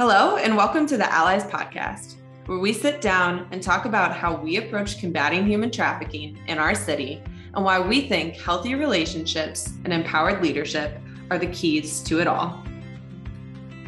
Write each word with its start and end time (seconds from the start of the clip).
Hello, 0.00 0.38
and 0.38 0.56
welcome 0.56 0.86
to 0.86 0.96
the 0.96 1.12
Allies 1.12 1.44
Podcast, 1.44 2.14
where 2.46 2.58
we 2.58 2.72
sit 2.72 3.02
down 3.02 3.46
and 3.50 3.62
talk 3.62 3.84
about 3.84 4.16
how 4.16 4.34
we 4.34 4.56
approach 4.56 4.98
combating 4.98 5.46
human 5.46 5.70
trafficking 5.70 6.38
in 6.48 6.56
our 6.56 6.74
city 6.74 7.22
and 7.52 7.62
why 7.62 7.78
we 7.78 8.08
think 8.08 8.34
healthy 8.34 8.74
relationships 8.74 9.74
and 9.84 9.92
empowered 9.92 10.42
leadership 10.42 10.98
are 11.30 11.36
the 11.36 11.48
keys 11.48 12.00
to 12.04 12.18
it 12.18 12.26
all. 12.26 12.64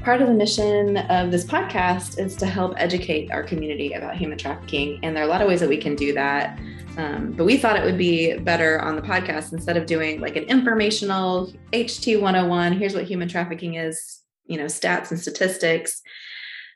Part 0.05 0.21
of 0.21 0.29
the 0.29 0.35
mission 0.35 0.99
of 0.99 1.31
this 1.31 1.47
podcast 1.47 2.19
is 2.19 2.37
to 2.37 2.45
help 2.45 2.75
educate 2.77 3.31
our 3.31 3.43
community 3.43 3.95
about 3.95 4.15
human 4.15 4.37
trafficking. 4.37 5.01
And 5.03 5.17
there 5.17 5.25
are 5.25 5.27
a 5.27 5.31
lot 5.31 5.41
of 5.41 5.49
ways 5.49 5.61
that 5.61 5.69
we 5.71 5.79
can 5.79 5.97
do 5.97 6.13
that. 6.13 6.61
Um, 6.99 7.33
but 7.33 7.47
we 7.47 7.57
thought 7.57 7.77
it 7.77 7.87
would 7.87 7.97
be 7.97 8.37
better 8.37 8.83
on 8.83 8.97
the 8.97 9.03
podcast 9.03 9.55
instead 9.55 9.79
of 9.79 9.87
doing 9.87 10.21
like 10.21 10.37
an 10.37 10.45
informational 10.45 11.51
HT 11.73 12.21
101, 12.21 12.73
here's 12.73 12.95
what 12.95 13.05
human 13.05 13.29
trafficking 13.29 13.77
is, 13.77 14.22
you 14.47 14.57
know, 14.57 14.65
stats 14.65 15.11
and 15.11 15.21
statistics. 15.21 16.03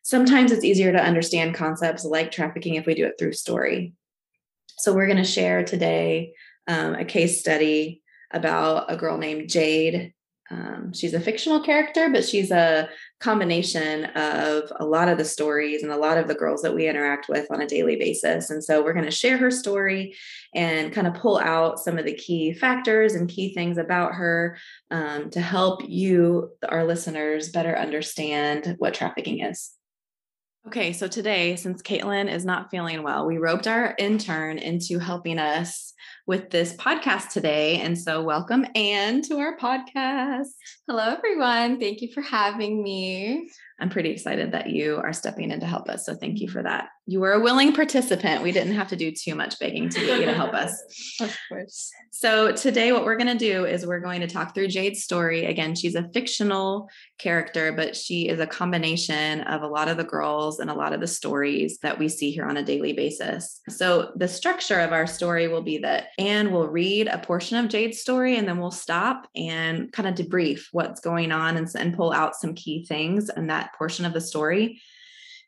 Sometimes 0.03 0.53
it's 0.53 0.65
easier 0.65 0.93
to 0.93 1.03
understand 1.03 1.55
concepts 1.55 2.05
like 2.05 2.31
trafficking 2.31 2.75
if 2.75 2.87
we 2.87 2.95
do 2.95 3.07
it 3.07 3.15
through 3.19 3.33
story. 3.33 3.93
So 4.79 4.93
we're 4.93 5.07
going 5.07 5.17
to 5.17 5.25
share 5.25 5.65
today 5.65 6.35
um, 6.69 6.95
a 6.95 7.05
case 7.05 7.41
study 7.41 8.03
about 8.31 8.91
a 8.93 8.97
girl 8.97 9.19
named 9.19 9.49
Jade 9.49 10.15
um, 10.51 10.93
she's 10.93 11.15
a 11.15 11.21
fictional 11.21 11.61
character, 11.61 12.09
but 12.09 12.25
she's 12.25 12.51
a 12.51 12.89
combination 13.19 14.05
of 14.05 14.71
a 14.79 14.85
lot 14.85 15.09
of 15.09 15.17
the 15.17 15.25
stories 15.25 15.83
and 15.83 15.91
a 15.91 15.97
lot 15.97 16.19
of 16.19 16.29
the 16.29 16.35
girls 16.35 16.61
that 16.63 16.75
we 16.75 16.89
interact 16.89 17.29
with 17.29 17.51
on 17.51 17.63
a 17.63 17.67
daily 17.67 17.97
basis. 17.97 18.51
And 18.51 18.63
so 18.63 18.83
we're 18.83 18.93
going 18.93 19.07
to 19.07 19.11
share 19.11 19.39
her 19.39 19.51
story 19.51 20.15
and 20.55 20.93
kind 20.93 21.07
of 21.07 21.15
pull 21.15 21.39
out 21.39 21.79
some 21.79 21.99
of 21.99 22.05
the 22.05 22.15
key 22.15 22.53
factors 22.53 23.15
and 23.15 23.29
key 23.29 23.55
things 23.55 23.79
about 23.79 24.15
her 24.15 24.59
um, 24.91 25.31
to 25.31 25.41
help 25.41 25.83
you, 25.87 26.51
our 26.69 26.85
listeners, 26.85 27.49
better 27.49 27.77
understand 27.77 28.77
what 28.79 28.95
trafficking 28.95 29.41
is. 29.41 29.76
Okay, 30.67 30.93
so 30.93 31.07
today, 31.07 31.55
since 31.55 31.81
Caitlin 31.81 32.29
is 32.29 32.45
not 32.45 32.73
feeling 32.73 33.05
well, 33.05 33.25
we 33.25 33.39
roped 33.39 33.69
our 33.69 33.95
intern 34.01 34.59
into 34.59 34.99
helping 34.99 35.39
us 35.39 35.95
with 36.27 36.51
this 36.51 36.75
podcast 36.75 37.29
today. 37.31 37.81
And 37.81 37.97
so, 37.97 38.21
welcome, 38.25 38.67
Anne, 38.75 39.23
to 39.23 39.39
our 39.39 39.57
podcast. 39.59 40.49
Hello, 40.89 41.05
everyone. 41.05 41.79
Thank 41.79 42.01
you 42.03 42.09
for 42.13 42.21
having 42.21 42.83
me. 42.83 43.49
I'm 43.79 43.91
pretty 43.91 44.11
excited 44.11 44.51
that 44.53 44.71
you 44.71 44.97
are 44.97 45.13
stepping 45.13 45.53
in 45.53 45.61
to 45.61 45.67
help 45.67 45.89
us. 45.89 46.05
So, 46.05 46.17
thank 46.17 46.41
you 46.41 46.49
for 46.49 46.65
that 46.65 46.89
you 47.09 47.21
were 47.21 47.33
a 47.33 47.41
willing 47.41 47.73
participant. 47.73 48.43
We 48.43 48.51
didn't 48.51 48.75
have 48.75 48.89
to 48.89 48.97
do 48.97 49.13
too 49.13 49.37
much 49.37 49.61
begging 49.61 49.89
to 49.91 50.01
get 50.01 50.21
you 50.21 50.27
to 50.27 50.35
help 50.35 50.55
us. 50.55 50.83
of 51.21 51.37
course. 51.49 51.93
So, 52.11 52.51
today, 52.51 52.91
what 52.91 53.05
we're 53.05 53.17
going 53.17 53.39
to 53.39 53.39
do 53.39 53.65
is 53.65 53.87
we're 53.87 54.01
going 54.01 54.23
to 54.23 54.27
talk 54.27 54.55
through 54.55 54.69
Jade's 54.69 55.05
story. 55.05 55.45
Again, 55.45 55.77
she's 55.77 55.95
a 55.95 56.09
fictional 56.13 56.89
character, 57.19 57.73
but 57.73 57.95
she 57.95 58.29
is 58.29 58.41
a 58.41 58.47
combination 58.47 59.43
of 59.43 59.63
a 59.63 59.69
lot 59.69 59.87
of 59.87 59.99
the 59.99 60.05
girls 60.05 60.59
and 60.59 60.69
a 60.69 60.75
lot 60.75 60.93
of 60.93 61.01
the 61.01 61.07
stories 61.07 61.79
that 61.83 61.99
we 61.99 62.09
see 62.09 62.33
here 62.33 62.47
on 62.47 62.57
a 62.57 62.65
daily 62.65 62.93
basis. 62.93 63.61
So, 63.69 64.11
the 64.17 64.29
structure 64.29 64.81
of 64.81 64.93
our 64.93 65.07
story 65.07 65.47
will 65.47 65.63
be 65.63 65.79
that 65.79 66.09
Anne 66.19 66.51
will 66.51 66.69
read 66.69 67.07
a 67.07 67.19
portion 67.19 67.57
of 67.59 67.69
Jade's 67.69 68.01
story 68.01 68.37
and 68.37 68.49
then 68.49 68.59
we'll 68.59 68.73
stop 68.73 69.29
and 69.37 69.93
kind 69.93 70.09
of 70.09 70.15
debrief 70.15 70.65
what's 70.73 71.01
going 71.01 71.31
on 71.31 71.57
and, 71.57 71.69
and 71.79 71.95
pull 71.95 72.13
out 72.13 72.35
some 72.35 72.55
key 72.55 72.85
things 72.85 73.31
in 73.37 73.47
that 73.47 73.75
portion 73.79 74.05
of 74.05 74.13
the 74.13 74.21
story. 74.21 74.81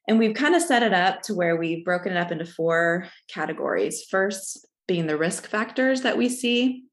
And 0.08 0.18
we've 0.18 0.34
kind 0.34 0.54
of 0.54 0.62
set 0.62 0.82
it 0.82 0.94
up 0.94 1.20
to 1.22 1.34
where 1.34 1.56
we've 1.56 1.84
broken 1.84 2.12
it 2.12 2.18
up 2.18 2.32
into 2.32 2.46
four 2.46 3.06
categories. 3.28 4.04
First, 4.10 4.66
being 4.86 5.06
the 5.06 5.18
risk 5.18 5.46
factors 5.46 6.00
that 6.00 6.16
we 6.16 6.30
see, 6.30 6.84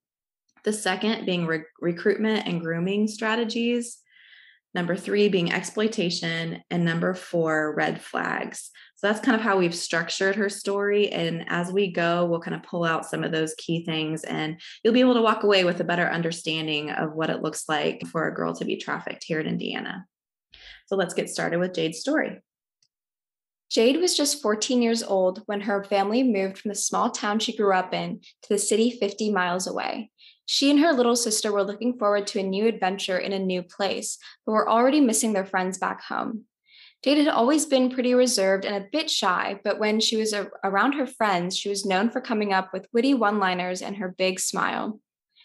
the 0.66 0.74
second 0.74 1.26
being 1.26 1.46
re- 1.46 1.64
recruitment 1.80 2.46
and 2.46 2.62
grooming 2.62 3.08
strategies, 3.08 4.00
number 4.74 4.98
three 4.98 5.30
being 5.30 5.54
exploitation, 5.54 6.62
and 6.70 6.84
number 6.84 7.14
four, 7.14 7.74
red 7.78 8.02
flags. 8.02 8.70
So 8.96 9.08
that's 9.08 9.22
kind 9.22 9.36
of 9.36 9.42
how 9.42 9.58
we've 9.58 9.74
structured 9.74 10.36
her 10.36 10.50
story. 10.50 11.10
And 11.10 11.46
as 11.48 11.72
we 11.72 11.94
go, 11.94 12.26
we'll 12.26 12.42
kind 12.42 12.56
of 12.56 12.64
pull 12.64 12.84
out 12.84 13.06
some 13.06 13.24
of 13.24 13.32
those 13.32 13.56
key 13.58 13.86
things, 13.86 14.26
and 14.26 14.60
you'll 14.84 14.94
be 14.94 15.00
able 15.00 15.14
to 15.14 15.22
walk 15.22 15.44
away 15.44 15.64
with 15.64 15.80
a 15.80 15.86
better 15.86 16.10
understanding 16.10 16.92
of 16.92 17.14
what 17.14 17.30
it 17.30 17.42
looks 17.42 17.70
like 17.70 18.06
for 18.08 18.28
a 18.28 18.36
girl 18.36 18.54
to 18.56 18.66
be 18.66 18.76
trafficked 18.76 19.24
here 19.24 19.40
in 19.40 19.48
Indiana. 19.48 20.06
So 20.88 20.98
let's 20.98 21.14
get 21.14 21.30
started 21.30 21.60
with 21.60 21.74
Jade's 21.74 22.00
story. 22.00 22.42
Jade 23.70 23.98
was 23.98 24.16
just 24.16 24.42
14 24.42 24.82
years 24.82 25.04
old 25.04 25.42
when 25.48 25.62
her 25.62 25.84
family 25.84 26.24
moved 26.24 26.58
from 26.58 26.70
the 26.70 26.76
small 26.76 27.10
town 27.10 27.40
she 27.40 27.56
grew 27.56 27.74
up 27.74 27.94
in 27.94 28.20
to 28.44 28.50
the 28.50 28.58
city 28.58 28.92
50 28.92 29.32
miles 29.32 29.68
away. 29.68 30.12
She 30.46 30.70
and 30.70 30.80
her 30.80 30.94
little 30.94 31.16
sister 31.16 31.52
were 31.52 31.64
looking 31.64 31.98
forward 31.98 32.28
to 32.28 32.40
a 32.40 32.44
new 32.44 32.68
adventure 32.68 33.18
in 33.18 33.34
a 33.34 33.40
new 33.40 33.64
place, 33.64 34.20
but 34.46 34.52
were 34.52 34.70
already 34.70 35.02
missing 35.02 35.34
their 35.34 35.46
friends 35.46 35.80
back 35.80 36.04
home. 36.04 36.46
Jade 37.04 37.18
had 37.18 37.28
always 37.28 37.66
been 37.66 37.90
pretty 37.90 38.14
reserved 38.14 38.66
and 38.66 38.76
a 38.76 38.88
bit 38.92 39.10
shy, 39.10 39.60
but 39.64 39.80
when 39.80 40.00
she 40.00 40.18
was 40.18 40.34
a- 40.34 40.50
around 40.64 40.94
her 40.94 41.06
friends, 41.06 41.58
she 41.58 41.70
was 41.70 41.86
known 41.86 42.10
for 42.10 42.22
coming 42.22 42.54
up 42.54 42.72
with 42.74 42.88
witty 42.94 43.14
one 43.14 43.40
liners 43.40 43.82
and 43.82 43.98
her 43.98 44.16
big 44.18 44.40
smile. 44.40 45.00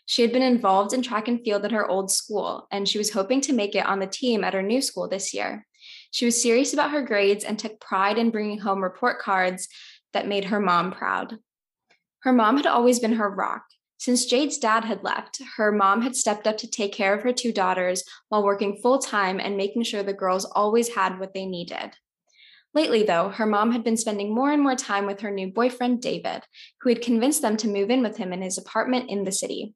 She 0.06 0.22
had 0.22 0.32
been 0.32 0.42
involved 0.42 0.92
in 0.92 1.02
track 1.02 1.28
and 1.28 1.42
field 1.44 1.64
at 1.64 1.72
her 1.72 1.86
old 1.86 2.10
school, 2.10 2.66
and 2.70 2.88
she 2.88 2.98
was 2.98 3.10
hoping 3.12 3.40
to 3.42 3.52
make 3.52 3.74
it 3.74 3.86
on 3.86 4.00
the 4.00 4.06
team 4.06 4.42
at 4.42 4.54
her 4.54 4.62
new 4.62 4.80
school 4.80 5.08
this 5.08 5.32
year. 5.32 5.66
She 6.10 6.24
was 6.24 6.42
serious 6.42 6.72
about 6.72 6.90
her 6.90 7.02
grades 7.02 7.44
and 7.44 7.58
took 7.58 7.80
pride 7.80 8.18
in 8.18 8.30
bringing 8.30 8.58
home 8.58 8.82
report 8.82 9.20
cards 9.20 9.68
that 10.12 10.28
made 10.28 10.46
her 10.46 10.60
mom 10.60 10.92
proud. 10.92 11.38
Her 12.22 12.32
mom 12.32 12.56
had 12.56 12.66
always 12.66 12.98
been 12.98 13.14
her 13.14 13.30
rock. 13.30 13.64
Since 13.98 14.26
Jade's 14.26 14.58
dad 14.58 14.84
had 14.84 15.04
left, 15.04 15.40
her 15.56 15.70
mom 15.70 16.02
had 16.02 16.16
stepped 16.16 16.46
up 16.46 16.56
to 16.58 16.70
take 16.70 16.92
care 16.92 17.14
of 17.14 17.22
her 17.22 17.32
two 17.32 17.52
daughters 17.52 18.02
while 18.28 18.42
working 18.42 18.78
full 18.82 18.98
time 18.98 19.38
and 19.38 19.56
making 19.56 19.82
sure 19.82 20.02
the 20.02 20.14
girls 20.14 20.46
always 20.46 20.94
had 20.94 21.20
what 21.20 21.34
they 21.34 21.44
needed. 21.44 21.92
Lately, 22.72 23.02
though, 23.02 23.28
her 23.28 23.46
mom 23.46 23.72
had 23.72 23.84
been 23.84 23.96
spending 23.96 24.34
more 24.34 24.52
and 24.52 24.62
more 24.62 24.76
time 24.76 25.04
with 25.06 25.20
her 25.20 25.30
new 25.30 25.48
boyfriend, 25.48 26.00
David, 26.00 26.42
who 26.80 26.88
had 26.88 27.02
convinced 27.02 27.42
them 27.42 27.56
to 27.58 27.68
move 27.68 27.90
in 27.90 28.02
with 28.02 28.16
him 28.16 28.32
in 28.32 28.42
his 28.42 28.56
apartment 28.56 29.10
in 29.10 29.24
the 29.24 29.32
city. 29.32 29.74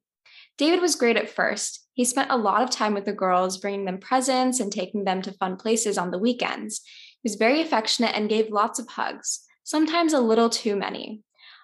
David 0.57 0.81
was 0.81 0.95
great 0.95 1.17
at 1.17 1.29
first. 1.29 1.84
He 1.95 2.03
spent 2.03 2.29
a 2.29 2.37
lot 2.37 2.61
of 2.61 2.69
time 2.69 2.93
with 2.93 3.05
the 3.05 3.13
girls, 3.13 3.57
bringing 3.57 3.85
them 3.85 3.99
presents 3.99 4.59
and 4.59 4.71
taking 4.71 5.05
them 5.05 5.21
to 5.21 5.31
fun 5.31 5.55
places 5.55 5.97
on 5.97 6.11
the 6.11 6.19
weekends. 6.19 6.81
He 7.23 7.29
was 7.29 7.35
very 7.35 7.61
affectionate 7.61 8.15
and 8.15 8.29
gave 8.29 8.51
lots 8.51 8.79
of 8.79 8.89
hugs, 8.89 9.39
sometimes 9.63 10.11
a 10.11 10.19
little 10.19 10.49
too 10.49 10.75
many. 10.75 11.21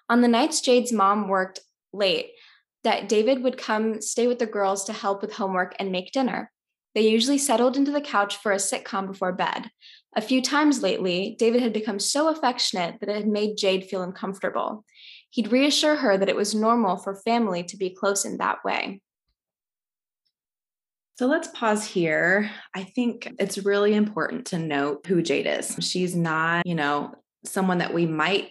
On 0.08 0.22
the 0.22 0.28
nights 0.28 0.62
Jade's 0.62 0.90
mom 0.90 1.28
worked 1.28 1.60
late, 1.92 2.30
that 2.82 3.10
David 3.10 3.42
would 3.42 3.58
come 3.58 4.00
stay 4.00 4.26
with 4.26 4.38
the 4.38 4.46
girls 4.46 4.84
to 4.84 4.94
help 4.94 5.20
with 5.20 5.34
homework 5.34 5.76
and 5.78 5.92
make 5.92 6.12
dinner. 6.12 6.50
They 6.94 7.08
usually 7.08 7.38
settled 7.38 7.76
into 7.76 7.90
the 7.90 8.00
couch 8.00 8.38
for 8.38 8.52
a 8.52 8.56
sitcom 8.56 9.06
before 9.06 9.32
bed. 9.32 9.70
A 10.16 10.22
few 10.22 10.40
times 10.40 10.82
lately, 10.82 11.36
David 11.38 11.62
had 11.62 11.74
become 11.74 11.98
so 11.98 12.28
affectionate 12.28 13.00
that 13.00 13.08
it 13.10 13.16
had 13.16 13.28
made 13.28 13.56
Jade 13.58 13.84
feel 13.84 14.02
uncomfortable. 14.02 14.84
He'd 15.30 15.52
reassure 15.52 15.96
her 15.96 16.16
that 16.16 16.28
it 16.28 16.36
was 16.36 16.54
normal 16.54 16.96
for 16.96 17.14
family 17.14 17.62
to 17.64 17.76
be 17.76 17.90
close 17.90 18.24
in 18.24 18.38
that 18.38 18.64
way. 18.64 19.00
So 21.22 21.28
let's 21.28 21.46
pause 21.46 21.84
here. 21.84 22.50
I 22.74 22.82
think 22.82 23.32
it's 23.38 23.56
really 23.58 23.94
important 23.94 24.46
to 24.46 24.58
note 24.58 25.06
who 25.06 25.22
Jade 25.22 25.46
is. 25.46 25.76
She's 25.78 26.16
not, 26.16 26.66
you 26.66 26.74
know, 26.74 27.14
someone 27.44 27.78
that 27.78 27.94
we 27.94 28.06
might 28.06 28.48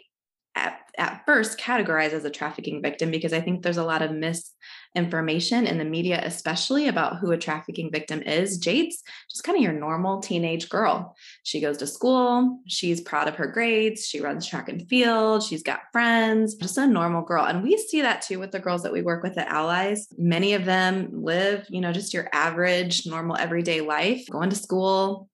at, 0.56 0.80
at 0.98 1.24
first 1.26 1.60
categorize 1.60 2.14
as 2.14 2.24
a 2.24 2.30
trafficking 2.30 2.82
victim 2.82 3.12
because 3.12 3.34
I 3.34 3.42
think 3.42 3.62
there's 3.62 3.76
a 3.76 3.84
lot 3.84 4.02
of 4.02 4.14
mis 4.14 4.52
information 4.96 5.66
in 5.66 5.78
the 5.78 5.86
media, 5.86 6.22
especially 6.24 6.88
about 6.88 7.18
who 7.18 7.32
a 7.32 7.38
trafficking 7.38 7.92
victim 7.92 8.22
is. 8.22 8.58
Jade's 8.58 9.02
just 9.30 9.44
kind 9.44 9.58
of 9.58 9.64
your 9.64 9.74
normal 9.74 10.20
teenage 10.20 10.70
girl. 10.70 11.16
She 11.44 11.62
goes 11.62 11.78
to 11.78 11.88
school, 11.88 12.60
she's 12.68 13.02
proud 13.02 13.28
of 13.28 13.36
her 13.36 13.48
grades, 13.48 14.06
she 14.06 14.22
runs 14.22 14.46
track 14.46 14.70
and 14.70 14.88
field, 14.88 15.44
she's 15.44 15.64
got 15.64 15.82
friends, 15.92 16.56
just 16.56 16.78
a 16.78 16.86
normal 16.86 17.24
girl. 17.24 17.46
And 17.46 17.64
we 17.64 17.78
see 17.78 18.02
that 18.02 18.22
too 18.22 18.40
with 18.40 18.52
the 18.52 18.60
girls 18.60 18.84
that 18.84 18.94
we 18.94 19.02
work 19.02 19.24
with 19.24 19.38
at 19.38 19.48
Allies. 19.48 20.08
Many 20.18 20.54
of 20.54 20.66
them 20.66 21.10
live, 21.12 21.66
you 21.70 21.82
know, 21.82 21.94
just 21.94 22.14
your 22.14 22.28
average, 22.34 23.08
normal, 23.08 23.38
everyday 23.38 23.82
life, 23.82 24.28
going 24.30 24.50
to 24.50 24.56
school, 24.56 25.30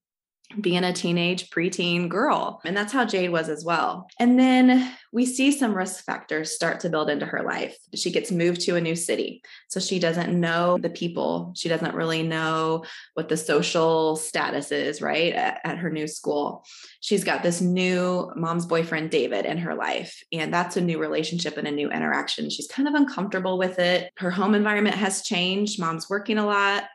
being 0.62 0.84
a 0.84 0.94
teenage 0.94 1.50
preteen 1.50 2.08
girl. 2.08 2.62
And 2.64 2.76
that's 2.76 2.94
how 2.94 3.06
Jade 3.06 3.32
was 3.32 3.50
as 3.50 3.66
well. 3.66 4.08
And 4.20 4.40
then 4.40 4.92
we 5.12 5.26
see 5.26 5.52
some 5.52 5.76
risk 5.76 6.06
factors 6.06 6.52
start 6.52 6.80
to 6.82 6.90
build 6.90 7.10
into 7.10 7.26
her 7.26 7.44
life. 7.44 7.78
She 7.96 8.12
gets 8.12 8.32
moved 8.32 8.62
to 8.62 8.76
a 8.76 8.82
new 8.82 8.96
city. 8.96 9.42
So 9.68 9.80
she 9.80 10.00
doesn't 10.00 10.40
know 10.40 10.78
the 10.78 10.90
people. 10.90 11.54
She 11.56 11.70
doesn't 11.70 11.96
really 11.96 12.24
know 12.24 12.86
what 13.14 13.28
the 13.28 13.38
social 13.38 14.16
status 14.16 14.72
is, 14.72 15.02
right? 15.02 15.34
At, 15.34 15.60
at 15.64 15.78
her 15.80 15.90
new 15.90 16.08
school. 16.08 16.64
She's 17.02 17.24
got 17.24 17.44
this 17.44 17.62
new 17.62 18.32
mom's 18.36 18.66
boyfriend, 18.66 19.12
David, 19.12 19.46
in 19.46 19.58
her 19.60 19.76
life. 19.76 20.24
And 20.32 20.54
that's 20.54 20.78
a 20.78 20.82
new 20.82 20.98
relationship 20.98 21.58
and 21.58 21.68
a 21.68 21.72
new 21.72 21.92
interaction. 21.92 22.50
She's 22.50 22.68
kind 22.68 22.88
of 22.88 22.96
uncomfortable 22.96 23.58
with 23.58 23.80
it. 23.80 24.12
Her 24.18 24.32
home 24.32 24.56
environment 24.56 24.96
has 24.96 25.24
changed. 25.24 25.80
Mom's 25.80 26.10
working 26.10 26.38
a 26.38 26.46
lot 26.46 26.86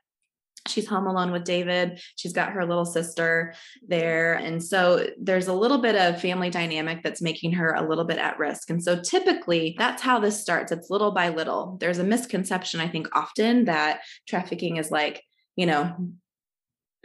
she's 0.68 0.86
home 0.86 1.06
alone 1.06 1.32
with 1.32 1.44
David. 1.44 2.00
She's 2.16 2.32
got 2.32 2.52
her 2.52 2.64
little 2.64 2.84
sister 2.84 3.54
there. 3.86 4.34
And 4.34 4.62
so 4.62 5.06
there's 5.20 5.48
a 5.48 5.54
little 5.54 5.78
bit 5.78 5.96
of 5.96 6.20
family 6.20 6.50
dynamic 6.50 7.02
that's 7.02 7.22
making 7.22 7.52
her 7.52 7.72
a 7.74 7.88
little 7.88 8.04
bit 8.04 8.18
at 8.18 8.38
risk. 8.38 8.70
And 8.70 8.82
so 8.82 9.00
typically 9.00 9.74
that's 9.78 10.02
how 10.02 10.20
this 10.20 10.40
starts. 10.40 10.72
It's 10.72 10.90
little 10.90 11.12
by 11.12 11.28
little. 11.30 11.76
There's 11.80 11.98
a 11.98 12.04
misconception, 12.04 12.80
I 12.80 12.88
think, 12.88 13.08
often 13.14 13.66
that 13.66 14.00
trafficking 14.28 14.76
is 14.76 14.90
like, 14.90 15.22
you 15.56 15.66
know, 15.66 15.94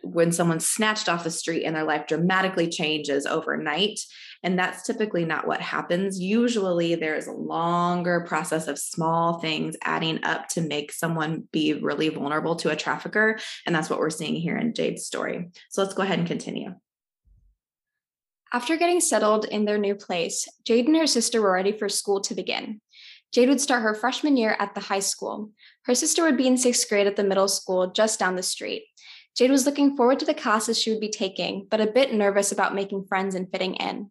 when 0.03 0.31
someone's 0.31 0.67
snatched 0.67 1.09
off 1.09 1.23
the 1.23 1.31
street 1.31 1.63
and 1.63 1.75
their 1.75 1.83
life 1.83 2.07
dramatically 2.07 2.67
changes 2.69 3.25
overnight. 3.25 3.99
And 4.43 4.57
that's 4.57 4.83
typically 4.83 5.25
not 5.25 5.47
what 5.47 5.61
happens. 5.61 6.19
Usually, 6.19 6.95
there 6.95 7.15
is 7.15 7.27
a 7.27 7.31
longer 7.31 8.23
process 8.27 8.67
of 8.67 8.77
small 8.77 9.39
things 9.39 9.75
adding 9.83 10.23
up 10.23 10.47
to 10.49 10.61
make 10.61 10.91
someone 10.91 11.47
be 11.51 11.73
really 11.73 12.09
vulnerable 12.09 12.55
to 12.57 12.69
a 12.69 12.75
trafficker. 12.75 13.39
And 13.65 13.75
that's 13.75 13.89
what 13.89 13.99
we're 13.99 14.09
seeing 14.09 14.35
here 14.35 14.57
in 14.57 14.73
Jade's 14.73 15.05
story. 15.05 15.49
So 15.69 15.81
let's 15.81 15.95
go 15.95 16.03
ahead 16.03 16.19
and 16.19 16.27
continue. 16.27 16.75
After 18.53 18.77
getting 18.77 19.01
settled 19.01 19.45
in 19.45 19.65
their 19.65 19.77
new 19.77 19.95
place, 19.95 20.47
Jade 20.65 20.87
and 20.87 20.95
her 20.95 21.07
sister 21.07 21.41
were 21.41 21.51
ready 21.51 21.73
for 21.73 21.89
school 21.89 22.21
to 22.21 22.35
begin. 22.35 22.79
Jade 23.33 23.49
would 23.49 23.59
start 23.59 23.83
her 23.83 23.93
freshman 23.93 24.37
year 24.37 24.55
at 24.59 24.73
the 24.73 24.79
high 24.81 25.01
school. 25.01 25.51
Her 25.83 25.93
sister 25.93 26.23
would 26.23 26.37
be 26.37 26.47
in 26.47 26.57
sixth 26.57 26.87
grade 26.87 27.07
at 27.07 27.17
the 27.17 27.25
middle 27.25 27.49
school 27.49 27.91
just 27.91 28.19
down 28.19 28.35
the 28.35 28.43
street. 28.43 28.83
Jade 29.37 29.51
was 29.51 29.67
looking 29.67 29.95
forward 29.95 30.17
to 30.19 30.25
the 30.25 30.33
classes 30.33 30.81
she 30.81 30.89
would 30.89 30.99
be 30.99 31.09
taking, 31.09 31.67
but 31.69 31.79
a 31.79 31.85
bit 31.85 32.11
nervous 32.11 32.51
about 32.51 32.73
making 32.73 33.05
friends 33.05 33.35
and 33.35 33.47
fitting 33.51 33.75
in. 33.75 34.09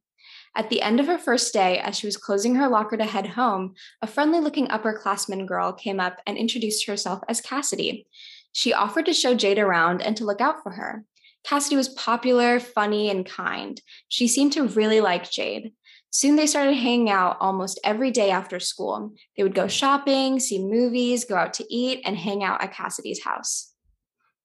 At 0.55 0.71
the 0.71 0.81
end 0.81 1.01
of 1.01 1.09
her 1.09 1.19
first 1.19 1.53
day, 1.53 1.79
as 1.79 1.99
she 1.99 2.07
was 2.07 2.17
closing 2.17 2.55
her 2.55 2.69
locker 2.69 2.97
to 2.97 3.05
head 3.05 3.27
home, 3.27 3.75
a 4.01 4.07
friendly 4.07 4.39
looking 4.39 4.69
upperclassman 4.69 5.45
girl 5.47 5.73
came 5.73 5.99
up 5.99 6.21
and 6.27 6.39
introduced 6.39 6.87
herself 6.87 7.23
as 7.29 7.41
Cassidy. 7.41 8.07
She 8.53 8.73
offered 8.73 9.05
to 9.07 9.13
show 9.13 9.35
Jade 9.35 9.59
around 9.59 10.01
and 10.01 10.17
to 10.17 10.25
look 10.25 10.41
out 10.41 10.63
for 10.63 10.71
her. 10.73 11.05
Cassidy 11.45 11.77
was 11.77 11.89
popular, 11.91 12.61
funny, 12.61 13.11
and 13.11 13.27
kind. 13.27 13.81
She 14.09 14.29
seemed 14.29 14.53
to 14.53 14.69
really 14.69 15.01
like 15.01 15.31
Jade. 15.31 15.73
Soon 16.11 16.37
they 16.37 16.47
started 16.47 16.75
hanging 16.75 17.11
out 17.11 17.37
almost 17.41 17.81
every 17.85 18.13
day 18.13 18.31
after 18.31 18.59
school. 18.61 19.13
They 19.37 19.43
would 19.43 19.55
go 19.55 19.67
shopping, 19.67 20.39
see 20.39 20.65
movies, 20.65 21.25
go 21.25 21.35
out 21.35 21.53
to 21.55 21.75
eat, 21.75 22.01
and 22.05 22.17
hang 22.17 22.45
out 22.45 22.63
at 22.63 22.73
Cassidy's 22.73 23.25
house. 23.25 23.73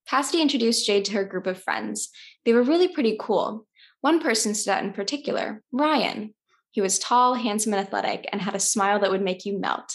Cassidy 0.08 0.42
introduced 0.42 0.86
Jade 0.86 1.06
to 1.06 1.14
her 1.14 1.24
group 1.24 1.48
of 1.48 1.62
friends. 1.62 2.10
They 2.46 2.54
were 2.54 2.64
really 2.64 2.88
pretty 2.88 3.18
cool. 3.20 3.66
One 4.02 4.20
person 4.20 4.54
stood 4.54 4.72
out 4.72 4.84
in 4.84 4.94
particular 4.94 5.62
Ryan. 5.72 6.34
He 6.72 6.82
was 6.82 7.00
tall, 7.00 7.36
handsome, 7.36 7.74
and 7.74 7.86
athletic, 7.86 8.28
and 8.32 8.42
had 8.42 8.56
a 8.56 8.60
smile 8.60 9.00
that 9.00 9.12
would 9.12 9.22
make 9.22 9.46
you 9.46 9.60
melt. 9.60 9.94